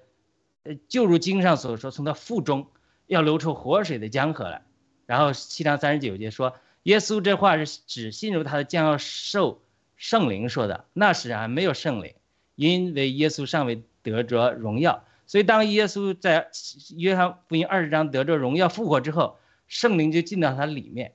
[0.87, 2.67] 就如经上所说，从他腹中
[3.07, 4.63] 要流出活水的江河来。
[5.05, 6.55] 然后七章三十九节说。
[6.83, 9.61] 耶稣这话是指信入他的将要受
[9.97, 12.15] 圣灵说的，那时还没有圣灵，
[12.55, 15.03] 因为耶稣尚未得着荣耀。
[15.27, 16.49] 所以当耶稣在
[16.97, 19.37] 约翰福音二十章得着荣耀复活之后，
[19.67, 21.13] 圣灵就进到他里面。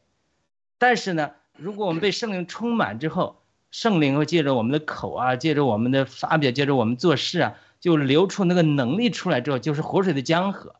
[0.79, 10.75] 但是呢，如果我们被圣灵充满之后，圣灵会借着我们的口啊，借着我们的发表，借着我们做事啊，就流出那个能力出来之后，就是活水的江河。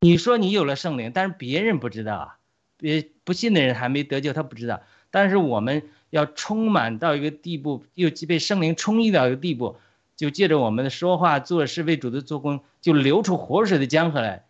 [0.00, 2.34] 你说你有了圣灵，但是别人不知道啊。
[2.76, 4.80] 别不信的人还没得救，他不知道。
[5.10, 9.76] 但是我们要充满到一个地步，又被圣灵充溢到一个地步，
[10.16, 14.44] 就借着我们的说话、做事为主的做工，就流出活水的江河来，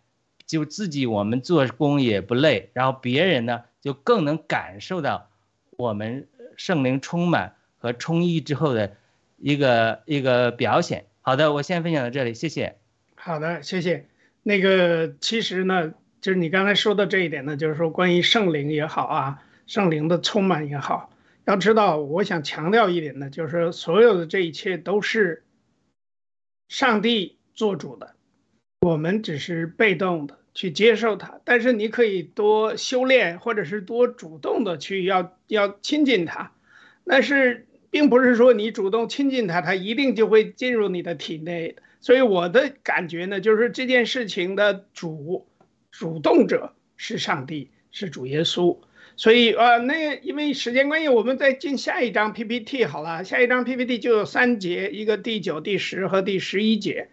[0.45, 5.29] 就自己我们做工也不累，然后别人呢就更能感受到
[5.71, 6.27] 我们
[6.57, 8.95] 圣灵充满和充溢之后的
[9.37, 11.05] 一个一个表现。
[11.21, 12.77] 好的，我先分享到这里，谢谢。
[13.15, 14.07] 好的，谢谢。
[14.43, 21.11] 那个其实呢，就是你刚才说的这一点呢，就是说关于圣灵也好啊，圣灵的充满也好，
[21.45, 25.43] 要知道，我想强调一点呢，就是所有的这一切都是
[26.67, 28.15] 上帝做主的，
[28.81, 31.39] 我们只是被动的去接受它。
[31.45, 36.51] 但是你可以多修炼，或者是多主动的去要要亲近它。
[37.05, 41.77] 但是并不是说你主动亲近它，它一定就会进入你的体内。
[42.01, 45.47] 所以我的感觉呢，就是这件事情的主
[45.93, 48.77] 主动者是上帝，是主耶稣。
[49.15, 53.23] 所以呃，那因为时间关系，我们再进下一张 PPT 好了。
[53.23, 57.07] 下一张 PPT 就有三节，一个第九、第十和第十一节。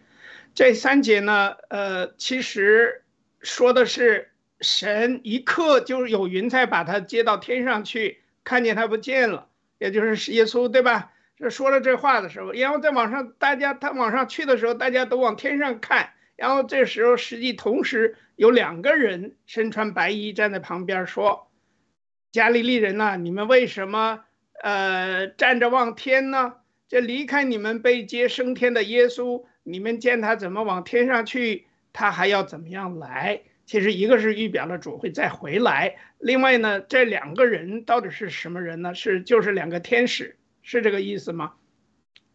[0.52, 3.02] 这三节呢，呃，其实
[3.46, 9.46] 说的是神一刻就有云彩把他接到天上去，看见他不见了，
[9.78, 11.12] 也就是耶稣，对吧？
[11.38, 21.48] 这说了这话的时候，然后在往上，大家他往上去的时候，大家都往天上看，然后这时候实际同时有两个人身穿白衣站在旁边说。
[22.32, 24.24] 加利利人呐，你们为什么
[24.60, 26.54] 呃站着望天呢？
[26.88, 31.66] 这离开你们被接升天的耶稣，你们见他怎么往天上去，
[31.96, 33.40] 他还要怎么样来？
[33.64, 38.94] 其实一个是预表了主会再回来，另外呢，这两个人到底是什么人呢？
[38.94, 41.54] 是就是两个天使，是这个意思吗？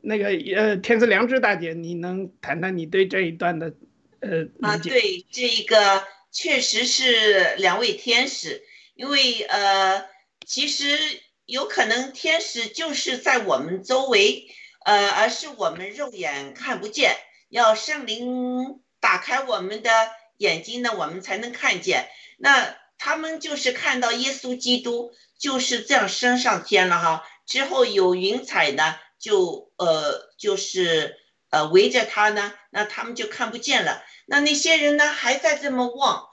[0.02, 3.76] 那个呃，天赐良知大姐，你能谈谈你对这一段的
[4.20, 4.78] 呃啊？
[4.78, 8.64] 对，这一个确实是两位天使。
[8.96, 10.04] 因为呃，
[10.46, 10.98] 其实
[11.46, 14.48] 有可能天使就是在我们周围，
[14.86, 17.16] 呃，而是我们肉眼看不见。
[17.50, 19.90] 要圣灵打开我们的
[20.38, 22.10] 眼睛呢，我们才能看见。
[22.38, 27.28] 那他们就是看到耶稣基督就是这样升上天了哈。
[27.46, 31.18] 之后有云彩呢，就呃就是
[31.50, 34.02] 呃围着他呢，那他们就看不见了。
[34.26, 36.30] 那那些人呢，还在这么望。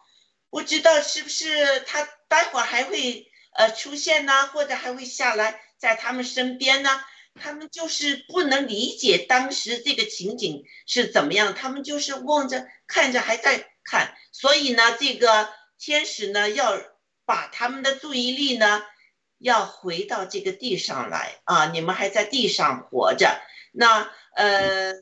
[0.51, 6.91] 不知道是不是他待会儿还会呃出现呢，或者还会下来在他们身边呢？
[7.39, 15.49] 他们就是不能理解当时这个情景是怎么样，他们就是望着看着还在看，所以呢，这个
[15.79, 16.81] 天使呢要
[17.25, 18.83] 把他们的注意力呢
[19.39, 23.41] 要回到这个地上来啊，你们还在地上活着，
[23.73, 24.93] 那呃，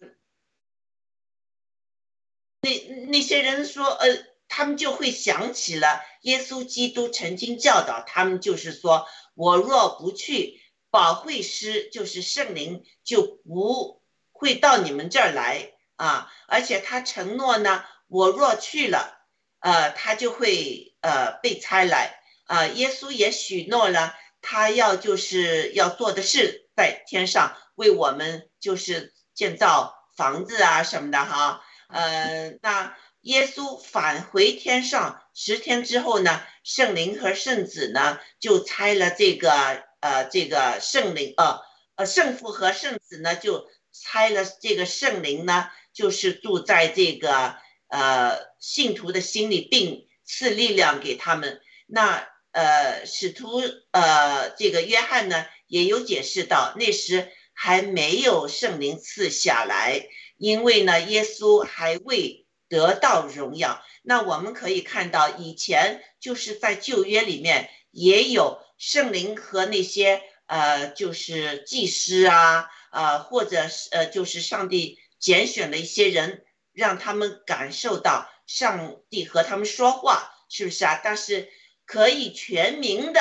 [2.61, 2.71] 那
[3.09, 4.07] 那些人说呃。
[4.49, 10.63] 他们就会想起了耶稣基督曾经教导他们，就是说我若不去，
[10.97, 14.01] 保惠师就是圣灵就不
[14.33, 16.33] 会到你们这儿来啊。
[16.49, 19.19] 而且他承诺呢，我若去了，
[19.61, 22.67] 呃，他就会呃被拆来啊。
[22.69, 32.97] 耶稣也许诺了，他要就是要做的事在天上为我们就是建造房子啊什么的哈，呃，那。
[33.23, 41.61] 耶稣返回天上十天之后呢，圣灵和圣子呢就拆了这个呃这个圣灵呃
[41.97, 47.57] 呃圣父和圣子呢就拆了这个圣灵呢，就是住在这个
[47.89, 51.61] 呃信徒的心里，并赐力量给他们。
[51.87, 53.61] 那呃使徒
[53.91, 62.45] 呃这个约翰呢也有解释到，那时还没有圣灵赐下来，因为呢耶稣还未。
[62.69, 81.01] 得到荣耀，那我们可以看到，以前就是在旧约里面也有圣灵和那些呃，就是祭司啊，呃，或者是呃，就是上帝拣选的一些人，让他们感受到上帝和他们说话，是不是啊？
[81.03, 81.49] 但是
[81.85, 83.21] 可以全民的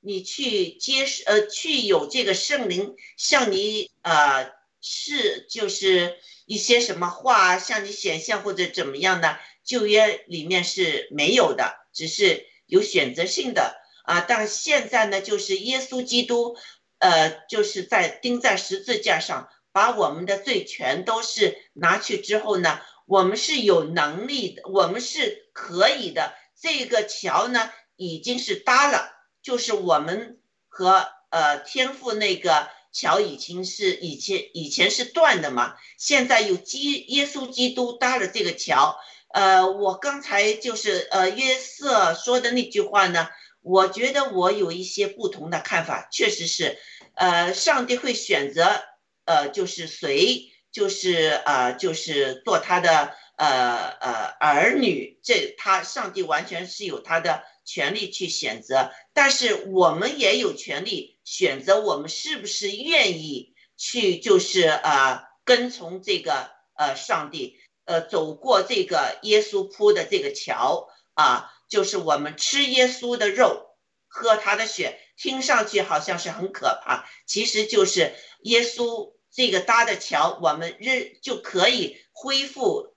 [0.00, 6.18] 你去接受，呃，去有这个圣灵向你呃是就是。
[6.44, 9.38] 一些什么话向你显现或者怎么样呢？
[9.64, 14.20] 旧约里面是没有的，只是有选择性的啊。
[14.20, 16.56] 但现在呢，就是耶稣基督，
[16.98, 26.34] 呃，就是在钉在十字架上，把我们的罪全都是拿去之后呢，我们是有能力的，我们是可以的。
[26.60, 29.10] 这个桥呢，已经是搭了，
[29.42, 32.68] 就是我们和呃天父那个。
[32.94, 38.98] 桥已经是以前以前是断的嘛，现在有基耶稣基督搭了这个桥。
[39.32, 43.30] 呃，我刚才就是呃约瑟说的那句话呢，
[43.62, 46.78] 我觉得我有一些不同的看法，确实是，
[47.14, 48.82] 呃，上帝会选择
[49.24, 57.44] 呃就是谁就是呃就是做他的呃呃儿女，这他上帝完全是有他的。
[57.64, 73.70] 权利去选择，但是我们也有权利选择，我们是不是愿意去，就是呃跟从这个呃上帝，呃走过这个耶稣铺的这个桥啊，就是我们吃耶稣的肉，
[74.06, 82.94] 喝他的血，听上去好像是很可怕，其实就是耶稣这个搭的桥，我们日就可以恢复，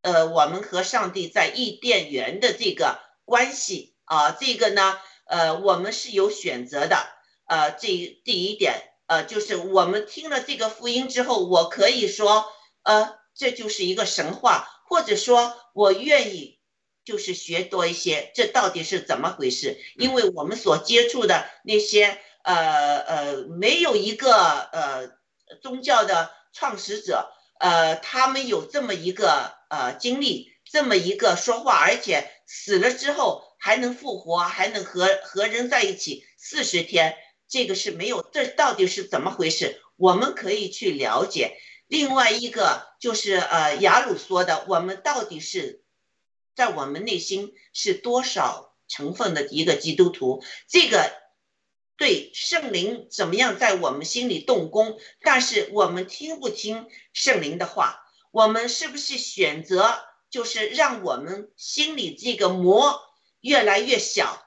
[0.00, 6.96] 呃我们和上帝在伊甸园的这个关系啊，这个呢，呃我们是有选择的，
[7.44, 7.88] 呃这
[8.24, 8.84] 第一点。
[9.08, 12.44] 呃，就是我们听了这个福音之后，我可以说，
[12.82, 16.57] 呃，这就是一个神话，或者说我愿意
[17.08, 19.78] 就是学多一些，这到底是怎么回事？
[19.96, 25.10] 因为我们所接触的那些，呃呃，没有一个呃
[25.62, 37.16] 宗教的创始者，呃，他们有这么一个呃经历，这么一个说话，而且死了之后还能复活，还能和和人在一起四十天。
[37.48, 39.80] 这个是没有，这到底是怎么回事？
[39.96, 41.56] 我们可以去了解。
[41.86, 45.80] 另外一个就是呃，雅鲁说的，我们到底是
[46.58, 50.42] 在我们内心是多少成分的一个基督徒？
[50.66, 51.12] 这个
[51.96, 54.98] 对圣灵怎么样在我们心里动工？
[55.22, 58.00] 但是我们听不听圣灵的话？
[58.32, 63.02] 我们是不是选择就是让我们心里这个膜
[63.40, 64.44] 越来越小，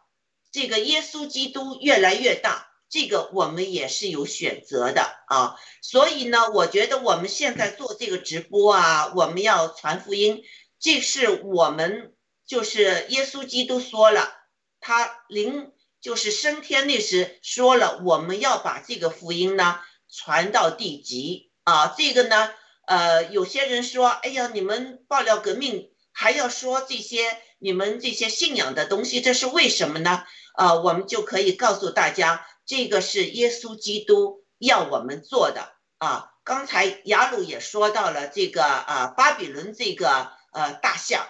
[0.52, 2.68] 这个耶稣基督越来越大？
[2.90, 10.44] 这个我们也是有选择的啊，所以呢，我觉得我们现在做这个直播啊，我们要传福音，
[10.82, 12.14] 这是我们
[12.45, 14.34] 就是耶稣基督说了，
[14.80, 15.72] 他临
[16.02, 19.80] 就是升天那时说了，我们要把这个福音呢
[20.10, 21.94] 传到地极啊。
[21.95, 22.52] 这个呢，
[22.88, 30.26] 呃，有些人说，哎呀，你们爆料革命还要说这些你们这些信仰的东西，这是为什么呢？
[30.58, 32.45] 呃，我们就可以告诉大家。
[32.66, 36.32] 这个是耶稣基督要我们做的啊！
[36.44, 41.28] 刚才雅鲁也说到了这个啊，巴比伦这个呃大象，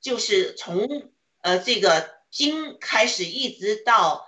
[0.00, 0.88] 就是从
[1.42, 4.26] 呃这个金开始一直到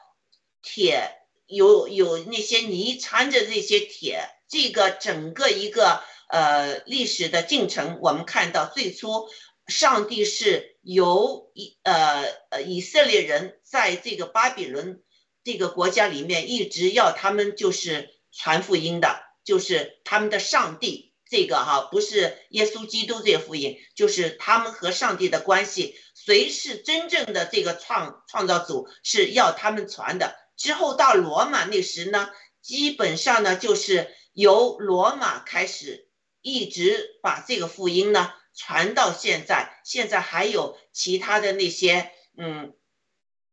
[0.63, 1.11] 铁，
[1.47, 9.29] 有有那些泥掺着这些铁，这个整个一个呃历史的进程，我们看到最初
[9.67, 15.03] 上帝是由以呃呃以色列人在这个巴比伦。
[15.45, 21.12] 这个国家里面一直要他们就是传福音的，就是他们的上帝。
[21.33, 25.97] 这个哈不是耶稣基督这个福音，就是他们和上帝的关系。
[26.15, 30.37] 谁是真正的这个创创造主是要他们传的。
[30.59, 32.29] 之后到罗马那时呢，
[32.61, 36.07] 基本上呢就是由罗马开始，
[36.43, 39.81] 一直把这个福音呢传到现在。
[39.87, 42.75] 现在还有其他的那些嗯。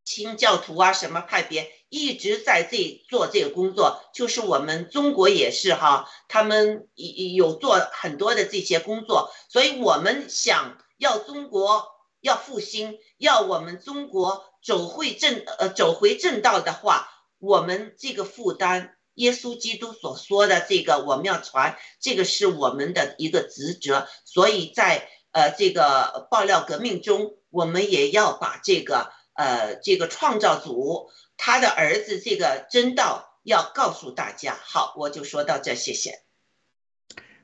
[0.05, 6.87] 清教徒啊，什么派别一直在这做这个工作，就是我们中国也是哈，他们
[7.35, 11.87] 有做很多的这些工作，所以我们想要中国
[12.21, 17.09] 要复兴，要我们中国走回正呃走回正道的话，
[17.39, 29.11] 我们这个负担，耶稣基督所说的这个我们要传，这个是我们的一个职责，所以在呃这个爆料革命中，我们也要把这个。
[29.39, 34.53] 呃，这个创造主他的儿子这个真道要告诉大家。
[34.53, 36.11] 好，我就说到这，谢谢。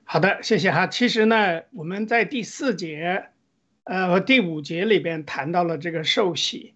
[0.04, 0.88] 好的，谢谢哈。
[0.88, 3.30] 其实呢，我们在第四节，
[3.86, 6.74] 呃，第五节里边谈到了这个受洗，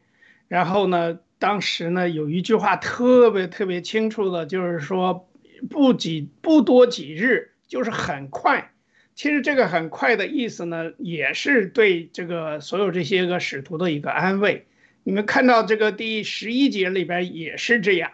[0.48, 5.30] 然后呢，当时呢有一句话特别特别清楚的，就是说
[5.70, 8.72] 不几不多几日，就是很快。
[9.16, 14.66] 其实这个很快的意思呢，也是对这个所有这些个使徒的一个安慰。
[15.10, 18.12] 你们看到这个第十一节里边也是这样，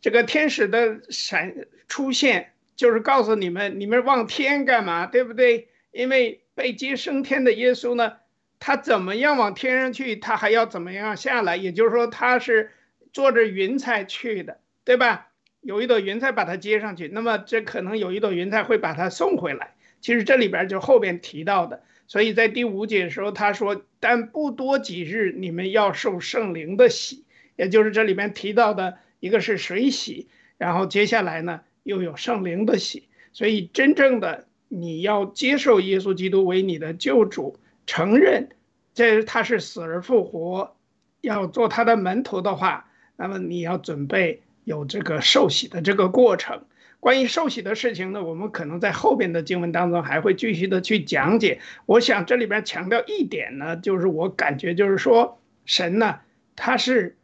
[0.00, 1.54] 这个天使的闪
[1.88, 5.68] 出现，就是告诉你们，你们望天干嘛，对不对？
[5.90, 8.14] 因为被接升天的耶稣呢，
[8.58, 11.58] 他怎么样往天上去，他还要怎么样下来？
[11.58, 12.70] 也就是说，他是
[13.12, 15.28] 坐着云彩去的，对吧？
[15.60, 19.74] 有一朵云彩把他接上去，那么这可能有一朵云彩会把他送回来。
[20.00, 21.82] 其实这里边就后边提到的。
[22.12, 27.24] 所以在第五节的时候，他说：“但不多几日，你们要受圣灵的洗，
[27.56, 30.28] 也就是这里面提到的一个是水洗，
[30.58, 33.04] 然后接下来呢又有圣灵的洗。
[33.32, 37.56] 所以真正的你要接受耶稣基督为你的救主，
[37.86, 38.50] 承认
[38.92, 40.76] 这他是死而复活，
[41.22, 46.62] 要做他的门徒的话，那么你要准备有这个受洗的这个过程。”
[47.02, 51.58] 关于受洗的事情呢，我们可能在后边的经文当中还会继续的去讲解。
[51.84, 56.20] 我想这里边强调一点呢，就是我感觉就是说，神呢，
[56.54, 57.16] 他是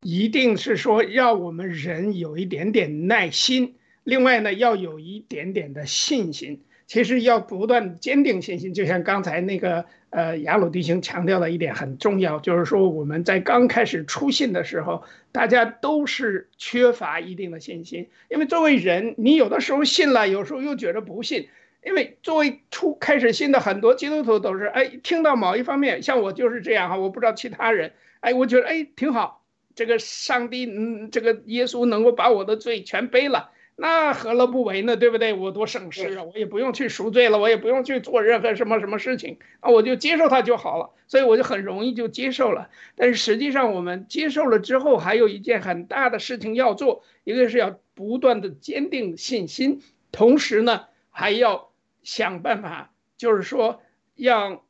[0.00, 3.74] 一定是说要我们人有一点点耐心
[4.04, 6.62] 另外呢，要有一点点的信心。
[6.86, 15.02] 其实要不断坚定信心，就像刚才那个呃雅鲁弟兄强调的一点很重要，就是说我们在刚开始出信的时候，
[15.32, 21.48] 大家都是缺乏一定的信心，因为作为人，你有的时候信了，有时候又觉得不信。
[21.84, 29.44] 因为作为初开始信的很多基督徒都是，哎，听到某一方面，像我就是这样哈，我不知道其他人，哎，我觉得哎挺好，
[29.76, 33.50] 这个上帝，嗯，这个耶稣能够把我的罪全背了。
[33.78, 34.96] 那何乐不为呢？
[34.96, 35.34] 对不对？
[35.34, 36.22] 我多省事啊！
[36.22, 40.90] 我也不用去赎罪了，我也不用去做任何什么什么事情啊，我就接受它就好了。
[41.08, 42.70] 所以我就很容易就接受了。
[42.96, 51.70] 但是实际上，我们接受了之后，还有一件很大的事情要做，一个是要不断的坚定信心，同时呢，还要
[52.02, 53.82] 想办法，就是说，
[54.16, 54.62] 让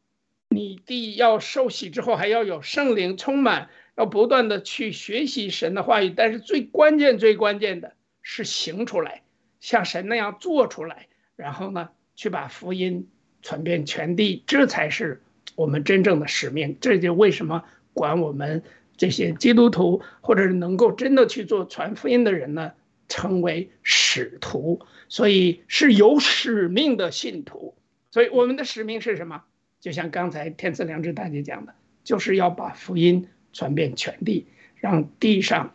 [0.48, 6.12] 你第要受洗之后，还要有圣灵充满，要不断的去学习神的话语。
[6.14, 7.92] 但是最关键、最关键的。
[8.28, 9.22] 是行出来，
[9.60, 13.08] 像神那样做出来，然后呢，去把福音
[13.40, 15.22] 传遍全地，这才是
[15.54, 16.76] 我们真正的使命。
[16.80, 17.62] 这就为什么
[17.92, 18.64] 管我们
[18.96, 22.72] 这些基督徒，或者是能够真的去做传福音的人呢，
[23.06, 24.80] 称为使徒。
[25.08, 27.76] 所以是有使命的信徒。
[28.10, 29.44] 所以我们的使命是什么？
[29.80, 35.72] 就像刚才天赐良知大姐讲的，就是要把福音传遍全地，让地上，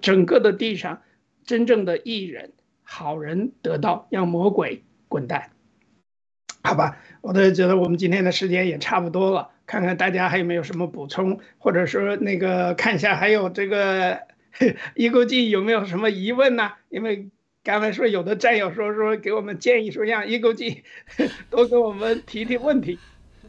[0.00, 1.02] 整个的地上。
[1.50, 2.52] 真正的艺人、
[2.84, 5.50] 好人得到，让魔鬼滚蛋，
[6.62, 6.98] 好吧？
[7.22, 14.20] 我都觉得我们今天的时间也差不多了，看看大家还有没有什么补充，或者说那个看一下还有这个
[14.94, 16.74] 一勾记有没有什么疑问呢？
[16.88, 17.30] 因为
[17.64, 20.84] 刚才说有的战友说说给我们建议说让一勾记
[21.50, 22.96] 多给我们提提问题，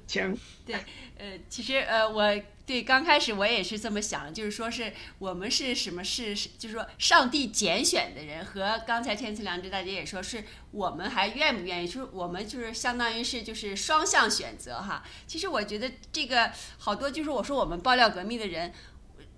[0.08, 0.36] 请。
[0.66, 0.74] 对，
[1.20, 2.42] 呃，其实呃我。
[2.72, 10.42] 对，刚开始我也是这么想，就是说是我们是什么是，就是说上帝拣选的人，和刚才天赐良知大姐也说是
[10.72, 15.04] 我们还愿不愿意，就是我们就是相当于是就是双向选择哈。
[15.28, 18.72] 其实我觉得这个好多就是我说我们爆料革命的人，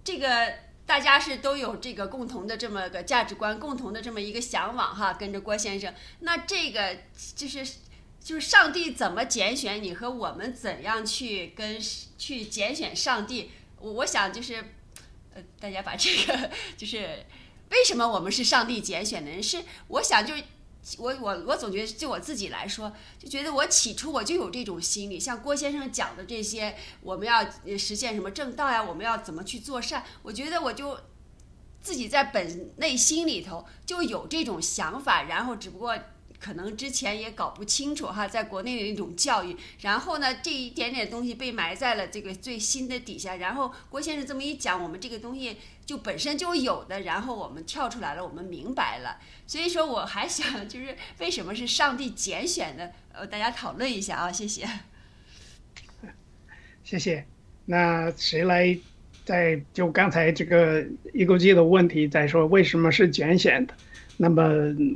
[0.03, 0.53] 这个
[0.85, 6.97] 大家是都有这个共同的这么个价值观，共同的这么一个向往哈，跟着郭先生，那这个
[7.35, 7.65] 就是。
[8.23, 11.77] 就是上帝怎么拣选你和我们怎样去跟
[12.17, 14.63] 去拣选上帝，我我想就是，
[15.33, 17.25] 呃，大家把这个就是
[17.69, 19.43] 为什么我们是上帝拣选的人？
[19.43, 20.33] 是我想就
[20.97, 27.45] 我我我总觉得就我自己来说，就觉得我起初我就有这种心理，像郭先生讲的这些，我们要
[27.77, 30.97] 实现什么正道呀，我们要怎么去做善，我觉得我就
[31.81, 35.97] 自己在本内心里头就有这种想法，然后只不过。
[36.43, 45.55] 可能之前也搞不清楚哈，在国内的一种教育，然后呢，这一点点东西被埋在了这个最新的底下，然后郭先生这么一讲，我们这个东西
[45.85, 49.17] 就本身就有的，然后我们跳出来了，我们明白了。
[49.47, 52.91] 所以说，我还想就是为什么是上帝拣选的？
[53.13, 54.67] 呃，大家讨论一下啊，谢谢。
[56.83, 57.25] 谢谢。
[57.67, 58.77] 那谁来
[59.23, 63.73] 在就刚才这个一个记的问题再说，为什么是拣选的？
[64.17, 64.43] 那么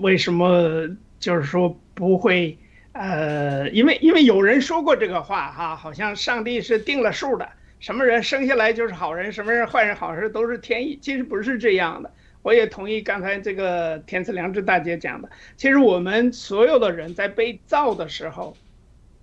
[0.01, 0.85] 为什么？
[1.19, 2.57] 就是说不会，
[2.91, 7.49] 呃，因为因为有人说过这个话哈，好像上帝是定了数的，
[7.79, 12.11] 什么人生下来就是好人，什么人坏人好事都是天意，其实不是这样的。
[12.43, 18.55] 我也同意刚才这个天赐良知大姐讲的，其实我们所有的人在被造的时候，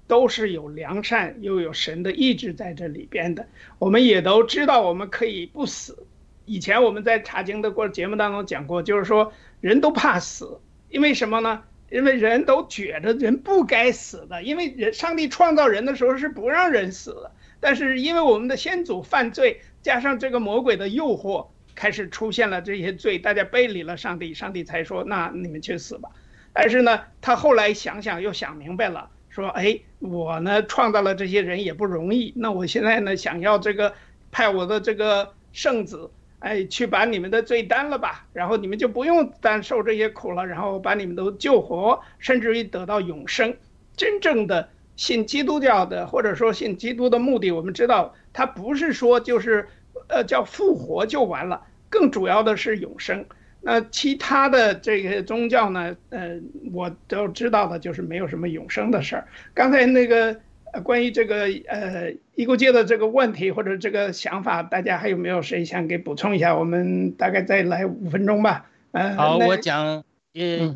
[0.06, 3.46] 都是有良善又有神的意志在这里边的。
[3.78, 6.06] 我们也都知道我们可以不死，
[6.44, 10.60] 以前我们在查经的过节目当中讲过，就是说人都怕死，
[10.90, 11.62] 因为什么呢？
[11.94, 17.30] 因为人都觉得人不该死的，因为人上帝创造人的时候是不让人死的，
[17.60, 21.46] 但是因为我们的先祖犯罪，加上这个魔鬼的诱惑，
[21.76, 26.08] 开始出现了这些罪，大家背离了上帝，上帝才说那你们去死吧。
[26.52, 33.94] 但是呢，他后来想想又想明白了，说哎，我呢创造了这些人也不容易，那我现在呢想要这个
[34.32, 36.10] 派我的这个圣子。
[36.44, 43.56] 哎，去把你们的罪担了吧，然后你们就不用担受这些苦了，然后把你们都救活，甚至于得到永生。
[43.96, 49.66] 真正的信基督教的，或者说信基督的目的，我们知道，它不是说就是，
[50.08, 53.24] 呃，叫复活就完了，更主要的是永生。
[53.62, 56.38] 那其他的这个宗教呢，呃，
[56.74, 59.26] 我都知道的就是没有什么永生的事儿。
[59.54, 60.38] 刚才那个。
[60.82, 66.56] 关于这个呃，一孤界的这个问题或者这个想法，大家还有没有谁想给补充一下？
[66.56, 68.70] 我们大概再来五分钟吧。
[68.92, 70.74] 呃，好，我讲呃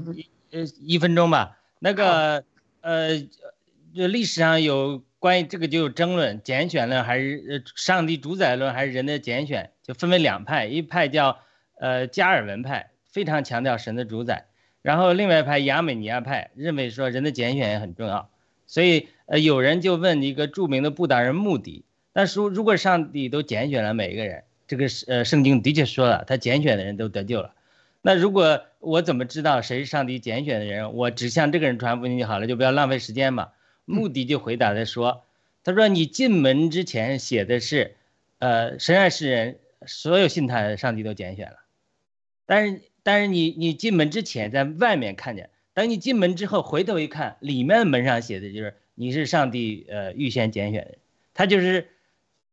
[0.51, 1.59] 呃一分钟吧。
[1.81, 2.45] 那个
[2.81, 3.11] 呃，
[3.93, 11.39] 历史上有关于这个就有争论，拣选论还是呃上帝主宰论还是人的拣选，就分为两派，一派叫
[11.79, 14.47] 呃加尔文派，非常强调神的主宰；
[14.83, 18.31] 然后另外一派亚美尼亚派认为说人的拣选也很重要，
[18.69, 27.55] 所以呃有人就问一个著名的布达人穆迪，但是如果上帝都拣选了每一个人，这个呃圣经的确说了，他拣选的人都得救了。
[28.01, 30.95] 那如果我怎么知道谁是上帝拣选的人？
[30.95, 33.49] 我只向这个人传福音就好了，就不要浪费时间嘛。
[33.85, 35.24] 穆迪就回答他说
[35.65, 37.97] ：“他说你进门之前写的是，
[38.39, 41.57] 呃，神爱世人，所有信他的上帝都拣选了。
[42.47, 50.99] 但是但是你你进门之前在外面看见，等你进门之后回头一看，里面门上写的就是你是上帝呃预先拣选的，
[51.35, 51.91] 他就是。”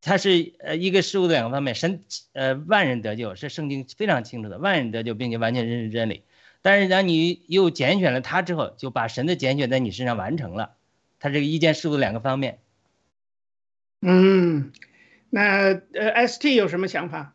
[0.08, 2.04] 他是呃一个事物的两个方面，神
[2.34, 6.22] 呃万人得救是圣经非常清楚的，万人得救并且完全认识真理。
[6.62, 10.76] 但是当你又拣选了他之后，就把神的拣选在你身上完成了。
[11.18, 12.60] 它这个一件事物的两个方面。
[14.02, 14.72] 嗯，
[15.32, 17.34] 那呃 ST 有什么想法？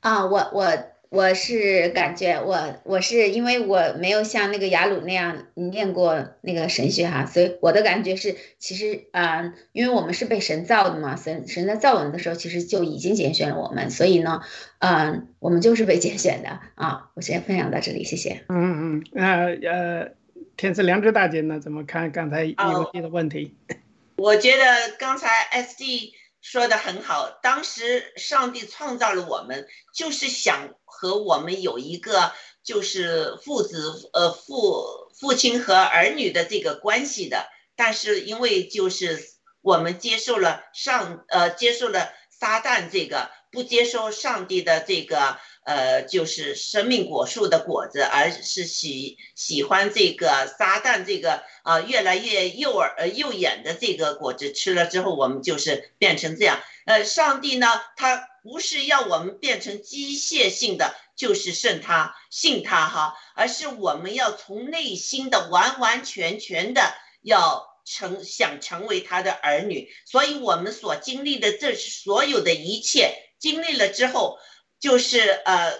[0.00, 0.95] 啊，我我。
[1.08, 14.42] 我是感觉我我是因为我没有像那个雅鲁那样念过那个神学哈，所以我的感觉是，其实啊，因为我们是被神造的嘛，神神在造我们的时候，其实就已经拣选了我们，所以呢，
[14.80, 17.10] 嗯，我们就是被拣选的啊。
[17.14, 18.44] 我先分享到这里，谢谢。
[18.48, 20.10] 嗯嗯，那呃，
[20.56, 23.54] 天赐良知大姐呢，怎么看刚才一个的问题？
[24.16, 24.64] 我觉得
[24.98, 26.12] 刚才 SD。
[26.48, 32.32] 说的很好，当时上帝创造了我们，就是想和我们有一个
[32.62, 39.20] 就是父子呃父父亲和儿女的这个关系的，但是因为就是
[39.60, 45.38] 我们接受了上呃接受了撒旦这个不接受上帝的这个。
[45.66, 56.62] 呃，就是生命果树的果子，而是喜喜欢这个撒旦这个啊，越来越诱耳呃诱眼的这个果子，吃了之后，我们就是变成这样。
[56.84, 57.66] 呃，上帝呢，
[57.96, 69.90] 他不是要我们变成机械性的，就是信他信他哈，而是我们要从内心的完完全全的要成想成为他的儿女。
[70.04, 74.38] 所以，我们所经历的这所有的一切，经历了之后。
[74.78, 75.72] 就是呃，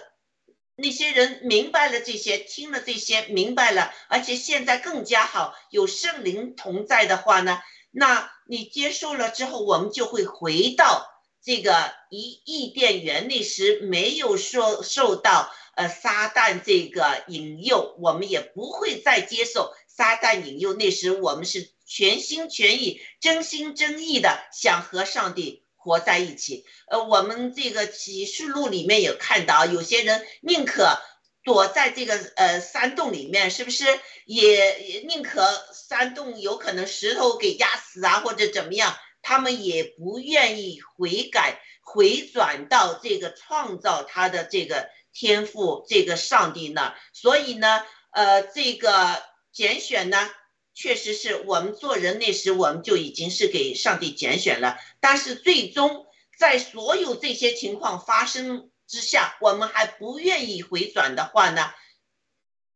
[0.75, 7.61] 那些人明白了这些，听了这些，明白了，而且现在更加好，有圣灵同在的话呢，
[7.91, 11.07] 那你接受了之后，我们就会回到
[11.43, 20.73] 这个一伊甸园那时，没有受受到呃撒旦这个引诱，我们也不会再接受撒旦引诱。
[20.73, 25.66] 那时我们是全心全意、真心真意的想和上帝。
[25.87, 30.99] 活在一起，呃，我们这个启示录里面有看到，有些人宁可
[31.45, 33.85] 躲在这个呃山洞里面，是不是？
[34.25, 46.95] 也宁可山洞有可能石头给压死啊，或者怎么样，他们也不愿意悔改，回转到这个创造他的这个天赋，这个上帝那儿。
[47.13, 47.81] 所以呢，
[48.11, 49.23] 呃，这个
[49.53, 50.29] 拣选呢。
[50.79, 54.77] 确实是我们做人那时，我们就已经是给上帝拣选了。
[54.99, 56.05] 但是最终
[56.37, 61.71] 在所有这些情况发生之下，我们还不愿意回转的话呢，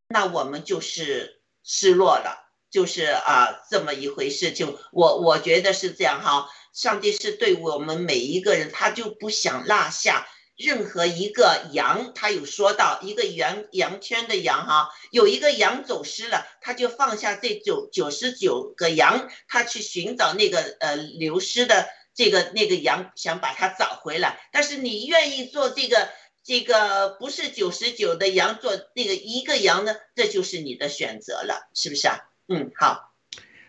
[0.08, 4.52] 那我们就是失落了，就是啊这么一回事。
[4.52, 10.28] 就我我觉得是这样哈，上帝是对我们每一个人，他就不想落下。
[10.62, 24.40] 任何一个羊，他有说到一个羊羊圈的羊哈，有一个羊走失了，他就放下这九九十九个羊，他去寻找那个呃流失的这个那个羊，想把它找回来。
[24.52, 26.10] 但是你愿意做这个
[26.44, 29.96] 这个不是九十九的羊，做那个一个羊呢？
[30.16, 32.20] 这就是你的选择了，是不是啊？
[32.48, 33.14] 嗯，好，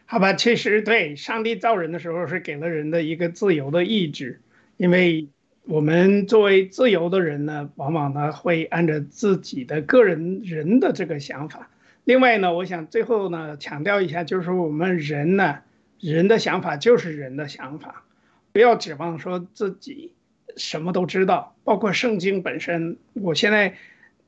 [0.04, 4.42] 好吧，确实对，上帝造人的时候是给了人的一个自由的意志，
[4.76, 5.28] 因为。
[5.64, 11.70] 我们作为自由的人呢，往往呢会按照自己的个人人的这个想法。
[12.04, 15.58] 另外呢，我想最后呢强调一下，就是我们人呢，
[16.00, 18.04] 人的想法就是人的想法，
[18.52, 20.12] 不要指望说自己
[20.56, 22.96] 什么都知道，包括圣经本身。
[23.14, 23.74] 我现在。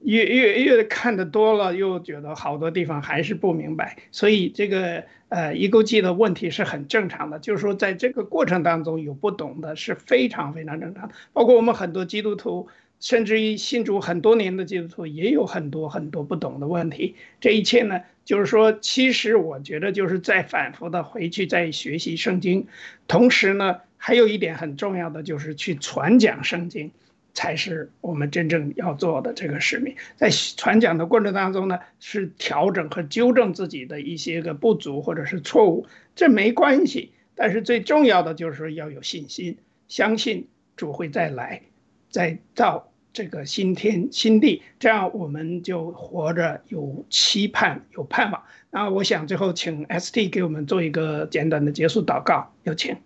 [0.05, 7.39] 越越越看的多了，又觉得好多地方还是不明白，所以这个呃一勾记的问题是很正常的。
[7.39, 11.15] 就是说，在这个过程当中有不懂的是非常非常正常的。
[11.33, 12.69] 包括我们很多基督徒，
[13.01, 17.15] 甚至于信主很多年的基督徒，也有很多很多不懂的问题。
[17.41, 22.67] 这一切呢，就是说，其实我觉得就是在反复的回去再学习圣经，
[23.09, 26.91] 同时呢，还有一点很重要的就是去传讲圣经。
[27.35, 29.95] 才是我们真正要做的这个使命。
[30.17, 37.13] 在传讲的过程当中呢，是调整和纠正自己的一些个不足或者是错误，这没关系。
[37.35, 39.59] 但是最重要的就是要有信心，
[39.89, 41.63] 相信主会再来，
[42.09, 48.45] 再造这个新天新地，这样我们就活着有期盼有盼望。
[48.71, 52.97] 那我想最后请 ST 给我们做一个简短的结束祷告，有请。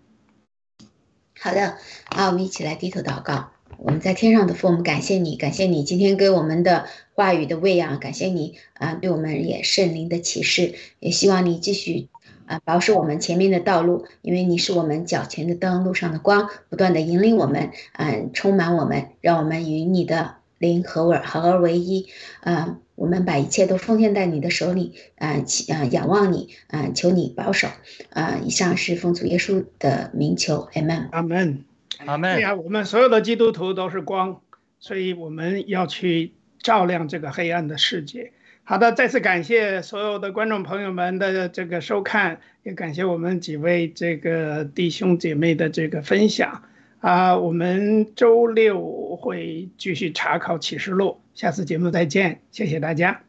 [1.41, 1.79] 好的，
[2.11, 3.51] 啊，我们一起来低头祷告。
[3.81, 12.09] 我们在天上的父，我们感谢你，感谢你今天给我们的话语的喂养，感谢你啊，对我们也圣灵的启示，也希望你继续
[12.47, 22.09] 啊保守我们前面的道路，因为你是我们脚前的灯，路上的光，不断的引领我们，嗯，充满我们，让我们与你的灵合而合而为一，
[22.41, 27.69] 啊，我们把一切都奉献在你的手里，啊，啊，仰望你，啊，求你保守，
[28.11, 31.68] 啊，以上是奉主耶稣的名求，阿门，阿门。
[32.07, 32.37] 阿门。
[32.37, 34.41] 对呀，我们所有的基督徒都是光，
[34.79, 38.33] 所以我们要去照亮这个黑暗的世界。
[38.65, 46.65] 好的，再次感谢所有的观众朋友们的这个收看，也感谢我们几位这个弟兄姐妹的这个分享
[47.01, 47.39] 啊。
[47.39, 53.23] 我们周六会继续查考启示录，下次节目再见，谢谢大家，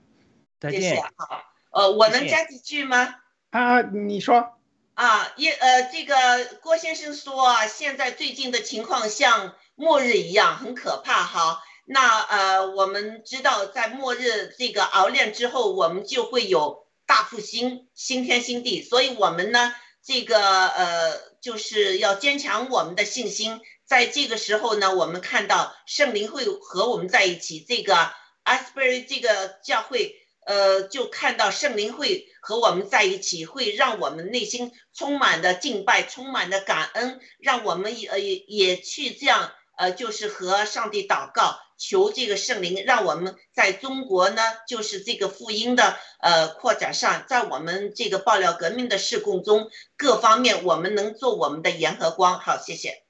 [0.59, 1.01] 再见。
[1.15, 1.41] 好，
[1.71, 3.07] 呃，我能加几句吗？
[3.51, 4.58] 啊，你说。
[4.99, 6.13] 啊，也呃，这个
[6.61, 11.63] 郭先生说啊，现在最近的情况像末日一样，很可怕哈。
[11.85, 18.83] 那呃，我们知道在末日这个熬炼之后，我们就会有大复兴，新天新地。
[18.83, 19.73] 所以，我们呢，
[20.03, 23.61] 这个呃，就是要坚强我们的信心。
[23.85, 27.65] 在这个时候呢，我们看到圣灵会和我们在一起。
[27.65, 28.11] 这个
[28.43, 30.17] Asbury 这个教会。
[30.49, 52.39] 呃，就看到圣灵会和我们在一起，会让我们内心充满的敬拜，充满的感恩，让我们也也也去这样，呃，就是和上帝祷告，求这个圣灵，让我们在中国呢，就是这个福音的呃扩展上，在我们这个爆料革命的事工中，各方面我们能做我们的盐和光。
[52.39, 53.03] 好，谢谢。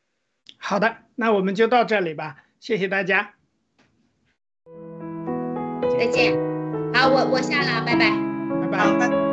[0.57, 3.36] 好的，那我们就到这里吧，谢谢大家，
[5.98, 6.48] 再见。
[6.94, 8.11] 好，我我下了，拜拜，
[8.72, 9.28] 拜拜。